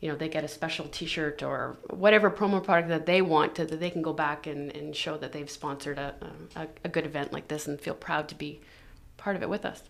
you 0.00 0.08
know, 0.08 0.16
they 0.16 0.30
get 0.30 0.42
a 0.42 0.48
special 0.48 0.86
T-shirt 0.88 1.42
or 1.42 1.76
whatever 1.90 2.30
promo 2.30 2.64
product 2.64 2.88
that 2.88 3.04
they 3.04 3.20
want 3.20 3.54
to, 3.56 3.66
that 3.66 3.78
they 3.78 3.90
can 3.90 4.00
go 4.00 4.14
back 4.14 4.46
and, 4.46 4.74
and 4.74 4.96
show 4.96 5.18
that 5.18 5.32
they've 5.32 5.50
sponsored 5.50 5.98
a, 5.98 6.14
a, 6.56 6.66
a 6.84 6.88
good 6.88 7.04
event 7.04 7.30
like 7.34 7.48
this 7.48 7.66
and 7.66 7.78
feel 7.78 7.92
proud 7.92 8.26
to 8.30 8.34
be 8.34 8.62
part 9.18 9.36
of 9.36 9.42
it 9.42 9.50
with 9.50 9.66
us. 9.66 9.82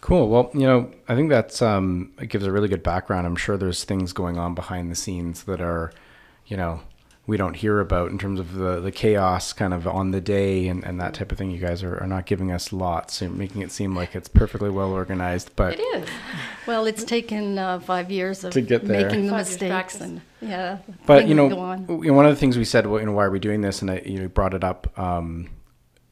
Cool. 0.00 0.28
Well, 0.28 0.48
you 0.54 0.60
know, 0.60 0.92
I 1.08 1.16
think 1.16 1.28
that's 1.30 1.60
um, 1.60 2.12
it 2.20 2.26
gives 2.26 2.46
a 2.46 2.52
really 2.52 2.68
good 2.68 2.84
background. 2.84 3.26
I'm 3.26 3.34
sure 3.34 3.56
there's 3.56 3.82
things 3.82 4.12
going 4.12 4.38
on 4.38 4.54
behind 4.54 4.92
the 4.92 4.96
scenes 4.96 5.42
that 5.44 5.60
are, 5.60 5.92
you 6.46 6.56
know, 6.56 6.82
we 7.28 7.36
don't 7.36 7.54
hear 7.54 7.80
about 7.80 8.10
in 8.12 8.18
terms 8.18 8.38
of 8.38 8.54
the, 8.54 8.78
the 8.80 8.92
chaos 8.92 9.52
kind 9.52 9.74
of 9.74 9.86
on 9.86 10.12
the 10.12 10.20
day 10.20 10.68
and, 10.68 10.84
and 10.84 11.00
that 11.00 11.14
type 11.14 11.32
of 11.32 11.38
thing. 11.38 11.50
You 11.50 11.58
guys 11.58 11.82
are, 11.82 11.98
are 12.00 12.06
not 12.06 12.24
giving 12.24 12.52
us 12.52 12.72
lots 12.72 13.20
and 13.20 13.36
making 13.36 13.62
it 13.62 13.72
seem 13.72 13.96
like 13.96 14.14
it's 14.14 14.28
perfectly 14.28 14.70
well 14.70 14.92
organized. 14.92 15.50
But 15.56 15.74
It 15.78 15.82
is. 15.82 16.08
Well, 16.68 16.86
it's 16.86 17.02
taken 17.02 17.58
uh, 17.58 17.80
five 17.80 18.10
years 18.12 18.44
of 18.44 18.52
To 18.52 18.60
get 18.60 18.84
there. 18.84 19.06
making 19.06 19.26
the 19.26 19.30
Five 19.32 19.46
mistakes, 19.48 20.00
and 20.00 20.20
yeah. 20.40 20.78
but 21.04 21.26
you 21.26 21.34
know, 21.34 21.58
on. 21.58 21.86
you 22.02 22.10
know, 22.10 22.12
one 22.14 22.26
of 22.26 22.32
the 22.32 22.38
things 22.38 22.56
we 22.56 22.64
said, 22.64 22.86
well, 22.86 23.00
you 23.00 23.06
know, 23.06 23.12
why 23.12 23.24
are 23.24 23.30
we 23.30 23.40
doing 23.40 23.60
this? 23.60 23.82
And 23.82 23.90
I, 23.90 24.02
you 24.06 24.20
know, 24.20 24.28
brought 24.28 24.54
it 24.54 24.62
up 24.62 24.96
um, 24.98 25.48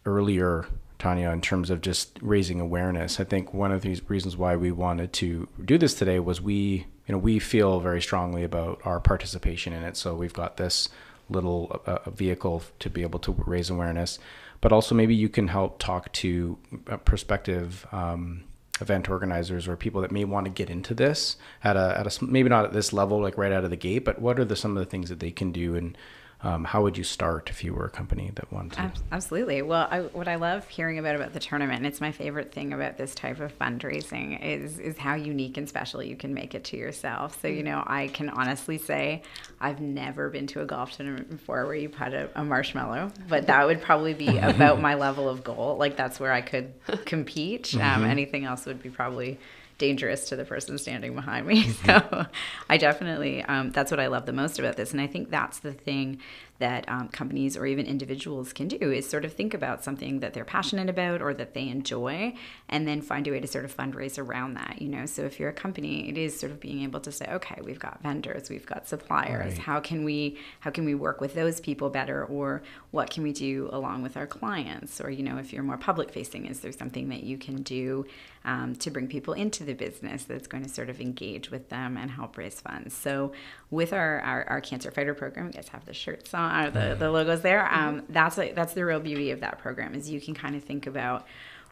earlier, 0.04 0.66
Tanya, 1.04 1.28
in 1.32 1.42
terms 1.42 1.68
of 1.68 1.82
just 1.82 2.18
raising 2.22 2.60
awareness. 2.60 3.20
I 3.20 3.24
think 3.24 3.52
one 3.52 3.70
of 3.72 3.82
the 3.82 4.00
reasons 4.08 4.38
why 4.38 4.56
we 4.56 4.72
wanted 4.72 5.12
to 5.14 5.46
do 5.62 5.76
this 5.76 5.92
today 5.92 6.18
was 6.18 6.40
we, 6.40 6.86
you 7.06 7.12
know, 7.12 7.18
we 7.18 7.38
feel 7.38 7.78
very 7.78 8.00
strongly 8.00 8.42
about 8.42 8.80
our 8.86 9.00
participation 9.00 9.74
in 9.74 9.84
it. 9.84 9.98
So 9.98 10.14
we've 10.14 10.32
got 10.32 10.56
this 10.56 10.88
little 11.28 11.82
uh, 11.86 11.98
uh, 12.06 12.10
vehicle 12.10 12.62
to 12.78 12.88
be 12.88 13.02
able 13.02 13.18
to 13.18 13.32
raise 13.46 13.68
awareness, 13.68 14.18
but 14.62 14.72
also 14.72 14.94
maybe 14.94 15.14
you 15.14 15.28
can 15.28 15.48
help 15.48 15.78
talk 15.78 16.10
to 16.24 16.56
uh, 16.88 16.96
prospective. 16.96 17.86
Um, 17.92 18.44
event 18.80 19.08
organizers 19.08 19.68
or 19.68 19.76
people 19.76 20.00
that 20.00 20.10
may 20.10 20.24
want 20.24 20.46
to 20.46 20.50
get 20.50 20.68
into 20.68 20.94
this 20.94 21.36
at 21.62 21.76
a, 21.76 21.96
at 21.96 22.08
a 22.08 22.24
maybe 22.24 22.48
not 22.48 22.64
at 22.64 22.72
this 22.72 22.92
level 22.92 23.20
like 23.20 23.38
right 23.38 23.52
out 23.52 23.62
of 23.62 23.70
the 23.70 23.76
gate 23.76 24.04
but 24.04 24.20
what 24.20 24.36
are 24.36 24.44
the 24.44 24.56
some 24.56 24.76
of 24.76 24.84
the 24.84 24.90
things 24.90 25.08
that 25.10 25.20
they 25.20 25.30
can 25.30 25.52
do 25.52 25.76
and 25.76 25.96
um, 26.44 26.62
how 26.62 26.82
would 26.82 26.98
you 26.98 27.04
start 27.04 27.48
if 27.48 27.64
you 27.64 27.72
were 27.72 27.86
a 27.86 27.90
company 27.90 28.30
that 28.34 28.52
wanted 28.52 28.72
to 28.72 28.92
Absolutely. 29.12 29.62
Well, 29.62 29.88
I, 29.90 30.02
what 30.02 30.28
I 30.28 30.36
love 30.36 30.68
hearing 30.68 30.98
about 30.98 31.16
about 31.16 31.32
the 31.32 31.40
tournament, 31.40 31.78
and 31.78 31.86
it's 31.86 32.02
my 32.02 32.12
favorite 32.12 32.52
thing 32.52 32.74
about 32.74 32.98
this 32.98 33.14
type 33.14 33.40
of 33.40 33.58
fundraising, 33.58 34.42
is 34.44 34.78
is 34.78 34.98
how 34.98 35.14
unique 35.14 35.56
and 35.56 35.66
special 35.66 36.02
you 36.02 36.16
can 36.16 36.34
make 36.34 36.54
it 36.54 36.64
to 36.64 36.76
yourself. 36.76 37.40
So 37.40 37.48
you 37.48 37.62
know, 37.62 37.82
I 37.86 38.08
can 38.08 38.28
honestly 38.28 38.76
say 38.76 39.22
I've 39.58 39.80
never 39.80 40.28
been 40.28 40.46
to 40.48 40.60
a 40.60 40.66
golf 40.66 40.92
tournament 40.92 41.30
before 41.30 41.64
where 41.64 41.74
you 41.74 41.88
put 41.88 42.12
a, 42.12 42.28
a 42.34 42.44
marshmallow, 42.44 43.12
but 43.26 43.46
that 43.46 43.66
would 43.66 43.80
probably 43.80 44.12
be 44.12 44.36
about 44.42 44.80
my 44.80 44.94
level 44.94 45.30
of 45.30 45.42
goal. 45.42 45.78
Like 45.78 45.96
that's 45.96 46.20
where 46.20 46.32
I 46.32 46.42
could 46.42 46.74
compete. 47.06 47.74
Um, 47.74 48.04
anything 48.04 48.44
else 48.44 48.66
would 48.66 48.82
be 48.82 48.90
probably 48.90 49.38
dangerous 49.78 50.28
to 50.28 50.36
the 50.36 50.44
person 50.44 50.78
standing 50.78 51.14
behind 51.14 51.46
me. 51.46 51.72
So 51.84 52.26
I 52.68 52.78
definitely, 52.78 53.42
um, 53.42 53.70
that's 53.70 53.90
what 53.90 54.00
I 54.00 54.06
love 54.06 54.26
the 54.26 54.32
most 54.32 54.58
about 54.58 54.76
this. 54.76 54.92
And 54.92 55.00
I 55.00 55.06
think 55.06 55.30
that's 55.30 55.58
the 55.58 55.72
thing 55.72 56.20
that 56.58 56.88
um, 56.88 57.08
companies 57.08 57.56
or 57.56 57.66
even 57.66 57.84
individuals 57.84 58.52
can 58.52 58.68
do 58.68 58.92
is 58.92 59.08
sort 59.08 59.24
of 59.24 59.32
think 59.32 59.54
about 59.54 59.82
something 59.82 60.20
that 60.20 60.34
they're 60.34 60.44
passionate 60.44 60.88
about 60.88 61.20
or 61.20 61.34
that 61.34 61.52
they 61.52 61.68
enjoy 61.68 62.34
and 62.68 62.86
then 62.86 63.02
find 63.02 63.26
a 63.26 63.32
way 63.32 63.40
to 63.40 63.46
sort 63.46 63.64
of 63.64 63.76
fundraise 63.76 64.18
around 64.18 64.54
that, 64.54 64.80
you 64.80 64.88
know? 64.88 65.04
So 65.06 65.22
if 65.22 65.40
you're 65.40 65.48
a 65.48 65.54
company, 65.54 66.08
it 66.08 66.16
is 66.16 66.38
sort 66.38 66.52
of 66.52 66.60
being 66.60 66.82
able 66.82 67.00
to 67.00 67.10
say, 67.10 67.26
okay, 67.28 67.60
we've 67.62 67.80
got 67.80 68.02
vendors, 68.02 68.48
we've 68.48 68.66
got 68.66 68.86
suppliers. 68.86 69.54
Right. 69.54 69.58
How 69.58 69.80
can 69.80 70.04
we, 70.04 70.38
how 70.60 70.70
can 70.70 70.84
we 70.84 70.94
work 70.94 71.20
with 71.20 71.34
those 71.34 71.60
people 71.60 71.90
better? 71.90 72.24
Or 72.24 72.62
what 72.92 73.10
can 73.10 73.24
we 73.24 73.32
do 73.32 73.68
along 73.72 74.02
with 74.02 74.16
our 74.16 74.26
clients? 74.26 75.00
Or, 75.00 75.10
you 75.10 75.24
know, 75.24 75.38
if 75.38 75.52
you're 75.52 75.64
more 75.64 75.76
public 75.76 76.12
facing, 76.12 76.46
is 76.46 76.60
there 76.60 76.72
something 76.72 77.08
that 77.08 77.24
you 77.24 77.36
can 77.36 77.62
do 77.62 78.06
um, 78.44 78.74
to 78.76 78.90
bring 78.90 79.08
people 79.08 79.34
into 79.34 79.64
the 79.64 79.72
business 79.72 80.24
that's 80.24 80.46
going 80.46 80.62
to 80.62 80.68
sort 80.68 80.90
of 80.90 81.00
engage 81.00 81.50
with 81.50 81.70
them 81.70 81.96
and 81.96 82.10
help 82.10 82.36
raise 82.36 82.60
funds. 82.60 82.94
So 82.94 83.32
with 83.70 83.92
our, 83.92 84.20
our, 84.20 84.44
our 84.44 84.60
cancer 84.60 84.90
fighter 84.90 85.14
program, 85.14 85.46
you 85.46 85.52
guys 85.52 85.68
have 85.68 85.86
the 85.86 85.94
shirts 85.94 86.34
on 86.34 86.50
or 86.54 86.70
the, 86.70 86.96
the 86.98 87.10
logos 87.10 87.42
there. 87.42 87.72
Um, 87.72 88.02
that's 88.08 88.38
a, 88.38 88.52
that's 88.52 88.74
the 88.74 88.84
real 88.84 89.00
beauty 89.00 89.30
of 89.30 89.40
that 89.40 89.58
program 89.58 89.94
is 89.94 90.08
you 90.08 90.20
can 90.20 90.34
kind 90.34 90.56
of 90.56 90.64
think 90.64 90.86
about 90.86 91.26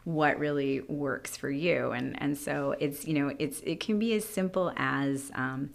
what 0.05 0.37
really 0.37 0.81
works 0.81 1.37
for 1.37 1.49
you 1.49 1.91
and 1.91 2.21
and 2.21 2.37
so 2.37 2.75
it's 2.77 3.07
you 3.07 3.13
know 3.13 3.33
it's 3.39 3.61
it 3.61 3.79
can 3.79 3.99
be 3.99 4.13
as 4.13 4.25
simple 4.25 4.73
as 4.75 5.31
um, 5.33 5.69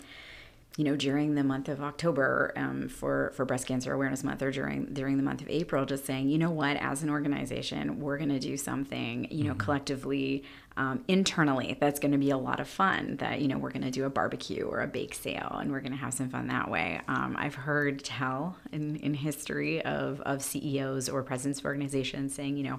you 0.79 0.85
know, 0.85 0.95
during 0.95 1.35
the 1.35 1.43
month 1.43 1.69
of 1.69 1.83
October 1.83 2.53
um, 2.55 2.89
for 2.89 3.33
for 3.35 3.45
Breast 3.45 3.67
Cancer 3.67 3.93
Awareness 3.93 4.23
Month, 4.23 4.43
or 4.43 4.53
during 4.53 4.85
during 4.93 5.17
the 5.17 5.25
month 5.25 5.43
of 5.43 5.49
April, 5.51 5.85
just 5.85 6.07
saying, 6.07 6.29
you 6.29 6.39
know 6.39 6.53
what, 6.53 6.77
as 6.77 7.03
an 7.03 7.11
organization, 7.11 7.99
we're 7.99 8.17
going 8.17 8.29
to 8.29 8.39
do 8.39 8.57
something, 8.57 9.27
you 9.29 9.43
know, 9.43 9.57
collectively, 9.57 10.45
um, 10.77 11.03
internally. 11.09 11.77
That's 11.81 11.99
going 11.99 12.13
to 12.13 12.19
be 12.19 12.31
a 12.31 12.39
lot 12.39 12.61
of 12.61 12.69
fun. 12.69 13.17
That 13.17 13.41
you 13.41 13.49
know, 13.49 13.59
we're 13.59 13.73
going 13.73 13.83
to 13.83 13.91
do 13.91 14.05
a 14.05 14.11
barbecue 14.11 14.67
or 14.67 14.81
a 14.81 14.87
bake 14.87 15.17
sale, 15.17 15.59
and 15.61 15.73
we're 15.73 15.81
going 15.81 15.91
to 15.91 15.99
have 15.99 16.15
some 16.15 16.31
fun 16.31 16.47
that 16.47 16.71
way. 16.71 17.01
Um, 17.09 17.35
I've 17.37 17.57
heard 17.57 18.05
tell 18.05 18.57
in 18.71 18.99
in 18.99 19.15
history 19.15 19.85
of 19.85 20.21
of 20.21 20.45
CEOs 20.45 21.09
or 21.09 21.25
presidents 21.25 21.59
of 21.59 21.65
organizations 21.65 22.37
saying, 22.37 22.57
you 22.57 22.63
know 22.63 22.79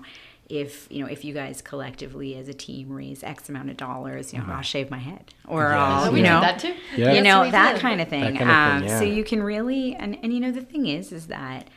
if 0.50 0.88
you 0.92 1.02
know 1.04 1.08
if 1.10 1.24
you 1.24 1.34
guys 1.34 1.62
collectively 1.62 2.36
as 2.36 2.48
a 2.50 2.54
team 2.54 2.92
raise 2.92 3.24
X 3.24 3.48
amount 3.50 3.70
of 3.70 3.78
dollars, 3.78 4.34
you 4.34 4.40
know, 4.40 4.46
I'll 4.50 4.62
shave 4.64 4.90
my 4.90 4.98
head, 4.98 5.26
or 5.48 5.70
Yes. 5.70 5.78
I'll, 5.80 6.12
we 6.12 6.20
you 6.20 6.26
did 6.26 6.30
know, 6.32 6.42
that 6.42 6.60
too. 6.60 6.74
Yeah. 6.98 7.10
you 7.10 7.14
Yes, 7.16 7.24
know 7.24 7.50
that 7.52 7.80
kind 7.80 8.02
of 8.02 8.08
thing. 8.10 8.22
That 8.34 8.36
kind 8.38 8.50
of 8.50 8.56
um, 8.56 8.80
thing, 8.90 8.98
So 9.00 9.04
you 9.06 9.24
can 9.24 9.44
really, 9.44 9.96
and 9.96 10.18
and 10.24 10.34
you 10.34 10.40
know, 10.40 10.52
the 10.52 10.62
thing 10.62 10.88
is, 10.88 11.12
is 11.12 11.28
that. 11.28 11.68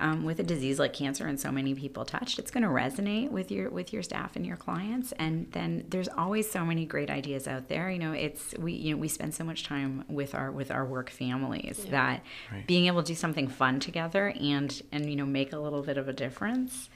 Um, 0.00 0.22
with 0.24 0.38
a 0.38 0.44
disease 0.44 0.78
like 0.78 0.92
cancer 0.92 1.26
and 1.26 1.40
so 1.40 1.50
many 1.50 1.74
people 1.74 2.04
touched, 2.04 2.38
it's 2.38 2.52
going 2.52 2.62
to 2.62 2.68
resonate 2.68 3.32
with 3.32 3.50
your 3.50 3.68
with 3.68 3.92
your 3.92 4.04
staff 4.04 4.36
and 4.36 4.46
your 4.46 4.56
clients. 4.56 5.10
And 5.18 5.50
then 5.50 5.86
there's 5.88 6.06
always 6.06 6.48
so 6.48 6.64
many 6.64 6.86
great 6.86 7.10
ideas 7.10 7.48
out 7.48 7.66
there. 7.68 7.90
You 7.90 7.98
know, 7.98 8.12
it's 8.12 8.54
we 8.60 8.74
you 8.74 8.92
know 8.94 9.00
we 9.00 9.08
spend 9.08 9.34
so 9.34 9.42
much 9.42 9.64
time 9.64 10.04
with 10.08 10.36
our 10.36 10.52
with 10.52 10.70
our 10.70 10.84
work 10.84 11.10
families 11.10 11.84
that 11.90 12.22
Right. 12.52 12.64
being 12.64 12.86
able 12.86 13.02
to 13.02 13.08
do 13.08 13.16
something 13.16 13.48
fun 13.48 13.80
together 13.80 14.32
and 14.40 14.80
and 14.92 15.10
you 15.10 15.16
know 15.16 15.26
make 15.26 15.52
a 15.52 15.58
little 15.58 15.82
bit 15.82 15.98
of 15.98 16.06
a 16.06 16.12
difference 16.12 16.88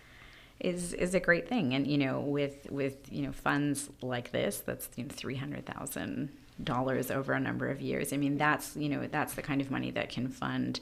is 0.63 0.93
is 0.95 1.15
a 1.15 1.21
great 1.21 1.49
thing. 1.49 1.75
And 1.75 1.87
you 1.87 1.99
know 1.99 2.21
with 2.21 2.71
with 2.71 2.97
you 3.13 3.23
know 3.23 3.33
funds 3.33 3.91
like 4.01 4.33
this 4.33 4.61
that's 4.61 4.89
you 4.97 5.05
know 5.05 5.11
three 5.13 5.37
hundred 5.37 5.67
thousand 5.67 6.31
dollars 6.63 7.11
over 7.11 7.33
a 7.33 7.41
number 7.41 7.69
of 7.69 7.81
years. 7.81 8.13
I 8.13 8.17
mean 8.17 8.39
that's 8.39 8.77
you 8.77 8.89
know 8.89 9.07
that's 9.11 9.35
the 9.35 9.43
kind 9.43 9.61
of 9.61 9.71
money 9.71 9.91
that 9.91 10.09
can 10.11 10.29
fund 10.29 10.81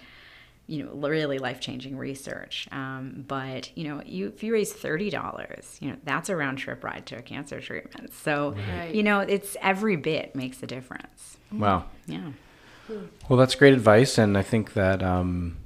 you 0.67 0.85
know 0.85 0.93
really 1.09 1.39
life 1.39 1.61
changing 1.61 1.97
research. 1.97 2.69
Um, 2.71 3.25
but 3.27 3.77
you 3.77 3.85
know 3.89 4.03
you 4.05 4.29
if 4.29 4.43
you 4.43 4.53
raise 4.53 4.73
thirty 4.73 5.11
dollars 5.11 5.79
you 5.81 5.91
know 5.91 5.97
that's 6.05 6.29
a 6.29 6.37
round 6.37 6.59
trip 6.59 6.85
ride 6.85 7.07
to 7.07 7.17
a 7.19 7.23
cancer 7.23 7.61
treatment. 7.61 8.13
So 8.15 8.55
Right. 8.77 8.95
you 8.95 9.03
know 9.03 9.21
it's 9.21 9.57
every 9.63 9.97
bit 9.97 10.37
makes 10.37 10.63
a 10.63 10.67
difference. 10.67 11.39
Wow. 11.51 11.87
yeah. 12.07 12.31
Well, 13.29 13.39
that's 13.39 13.55
great 13.55 13.73
advice, 13.73 14.19
and 14.19 14.37
I 14.37 14.43
think 14.43 14.73
that 14.75 15.01
um, 15.01 15.57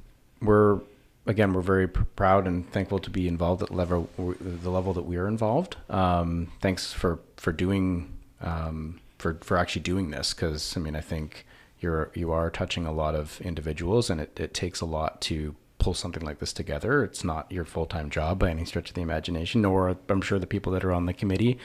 we're 0.43 0.81
again 1.27 1.53
we're 1.53 1.63
very 1.63 1.89
pr- 1.89 2.03
proud 2.17 2.47
and 2.47 2.71
thankful 2.71 2.99
to 2.99 3.11
be 3.11 3.27
involved 3.29 3.63
at 3.63 3.71
level 3.71 4.09
the 4.19 4.71
level 4.71 4.93
that 4.93 5.05
we 5.05 5.17
are 5.17 5.29
involved. 5.29 5.77
Um, 5.89 6.53
thanks 6.61 6.93
for 6.93 7.19
for 7.37 7.53
doing 7.53 8.13
um, 8.41 9.01
for 9.19 9.39
for 9.43 9.57
actually 9.57 9.83
doing 9.83 10.11
this 10.11 10.35
because 10.35 10.77
I 10.77 10.81
mean 10.81 10.97
I 10.97 11.01
think 11.01 11.47
you're 11.81 12.11
you 12.15 12.33
are 12.33 12.51
touching 12.51 12.87
a 12.87 12.93
lot 12.93 13.15
of 13.15 13.41
individuals, 13.41 14.11
and 14.11 14.21
it, 14.21 14.39
it 14.39 14.55
takes 14.55 14.81
a 14.81 14.87
lot 14.87 15.21
to 15.23 15.55
pull 15.79 15.95
something 15.95 16.25
like 16.25 16.39
this 16.39 16.53
together. 16.53 17.05
It's 17.05 17.25
not 17.25 17.51
your 17.51 17.65
full 17.65 17.87
time 17.87 18.11
job 18.11 18.39
by 18.39 18.51
any 18.51 18.65
stretch 18.65 18.91
of 18.91 18.95
the 18.95 19.03
imagination, 19.03 19.63
nor 19.63 19.97
I'm 20.09 20.23
sure 20.23 20.39
the 20.39 20.47
people 20.47 20.73
that 20.73 20.85
are 20.85 20.93
on 20.93 21.07
the 21.07 21.13
committee. 21.13 21.59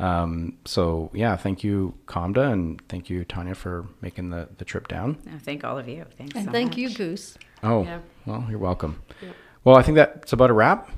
Um, 0.00 0.56
so 0.64 1.10
yeah, 1.12 1.36
thank 1.36 1.62
you, 1.62 1.94
Comda, 2.06 2.50
and 2.52 2.80
thank 2.88 3.10
you, 3.10 3.24
Tanya, 3.24 3.54
for 3.54 3.86
making 4.00 4.30
the, 4.30 4.48
the 4.58 4.64
trip 4.64 4.88
down. 4.88 5.18
No, 5.26 5.32
thank 5.42 5.62
all 5.64 5.78
of 5.78 5.88
you 5.88 6.06
thanks 6.16 6.34
And 6.36 6.46
so 6.46 6.50
thank 6.52 6.70
much. 6.70 6.78
you, 6.78 6.90
Goose. 6.94 7.36
Oh, 7.62 7.82
Yeah. 7.84 7.98
well, 8.24 8.46
you're 8.48 8.58
welcome. 8.58 9.02
Yep. 9.22 9.34
Well, 9.64 9.76
I 9.76 9.82
think 9.82 9.96
that's 9.96 10.32
about 10.32 10.50
a 10.50 10.54
wrap. 10.54 10.90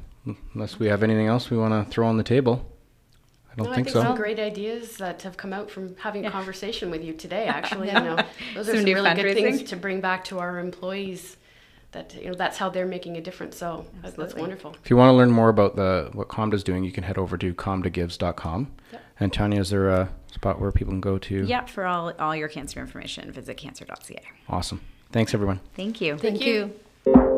Unless 0.54 0.78
we 0.78 0.86
have 0.86 1.02
anything 1.02 1.26
else 1.26 1.50
we 1.50 1.56
want 1.56 1.72
to 1.84 1.90
throw 1.90 2.06
on 2.06 2.16
the 2.16 2.22
table. 2.22 2.64
I 3.50 3.56
don't 3.56 3.66
No, 3.66 3.74
think 3.74 3.88
I 3.88 3.90
think 3.90 3.94
so. 3.94 4.02
some 4.02 4.16
great 4.16 4.38
ideas 4.38 4.96
that 4.98 5.22
have 5.22 5.36
come 5.36 5.52
out 5.52 5.68
from 5.68 5.96
having 5.96 6.24
a 6.26 6.30
conversation 6.30 6.88
with 6.90 7.02
you 7.02 7.12
today. 7.12 7.46
Actually, 7.48 7.88
you 7.88 7.94
know, 7.94 8.16
those 8.54 8.68
are 8.68 8.72
Some 8.76 8.84
some 8.86 8.94
really 8.94 9.14
good 9.14 9.34
things 9.34 9.64
to 9.64 9.76
bring 9.76 10.00
back 10.00 10.24
to 10.26 10.38
our 10.38 10.60
employees. 10.60 11.36
That 11.92 12.14
you 12.14 12.28
know, 12.28 12.34
that's 12.34 12.56
how 12.56 12.68
they're 12.68 12.86
making 12.86 13.16
a 13.16 13.20
difference. 13.20 13.56
So 13.58 13.86
uh, 13.98 14.02
that's, 14.02 14.16
that's 14.16 14.34
wonderful. 14.34 14.74
If 14.82 14.90
you 14.90 14.96
want 14.96 15.10
to 15.10 15.12
learn 15.12 15.30
more 15.30 15.48
about 15.48 15.76
the 15.76 16.10
what 16.12 16.28
Comda's 16.28 16.64
doing, 16.64 16.84
you 16.84 16.92
can 16.92 17.04
head 17.04 17.18
over 17.18 17.36
to 17.38 17.54
comdagives.com. 17.54 18.72
Yep. 18.92 19.02
And 19.20 19.32
Tanya, 19.32 19.60
is 19.60 19.70
there 19.70 19.88
a 19.88 20.08
spot 20.32 20.60
where 20.60 20.72
people 20.72 20.92
can 20.92 21.00
go 21.00 21.18
to? 21.18 21.44
Yeah, 21.44 21.66
for 21.66 21.84
all, 21.84 22.12
all 22.18 22.34
your 22.34 22.48
cancer 22.48 22.80
information, 22.80 23.30
visit 23.30 23.56
cancer.ca. 23.56 24.22
Awesome. 24.48 24.80
Thanks, 25.12 25.34
everyone. 25.34 25.60
Thank 25.74 26.00
you. 26.00 26.16
Thank 26.16 26.38
Thank 26.38 26.46
you. 26.46 26.72
you. 27.06 27.28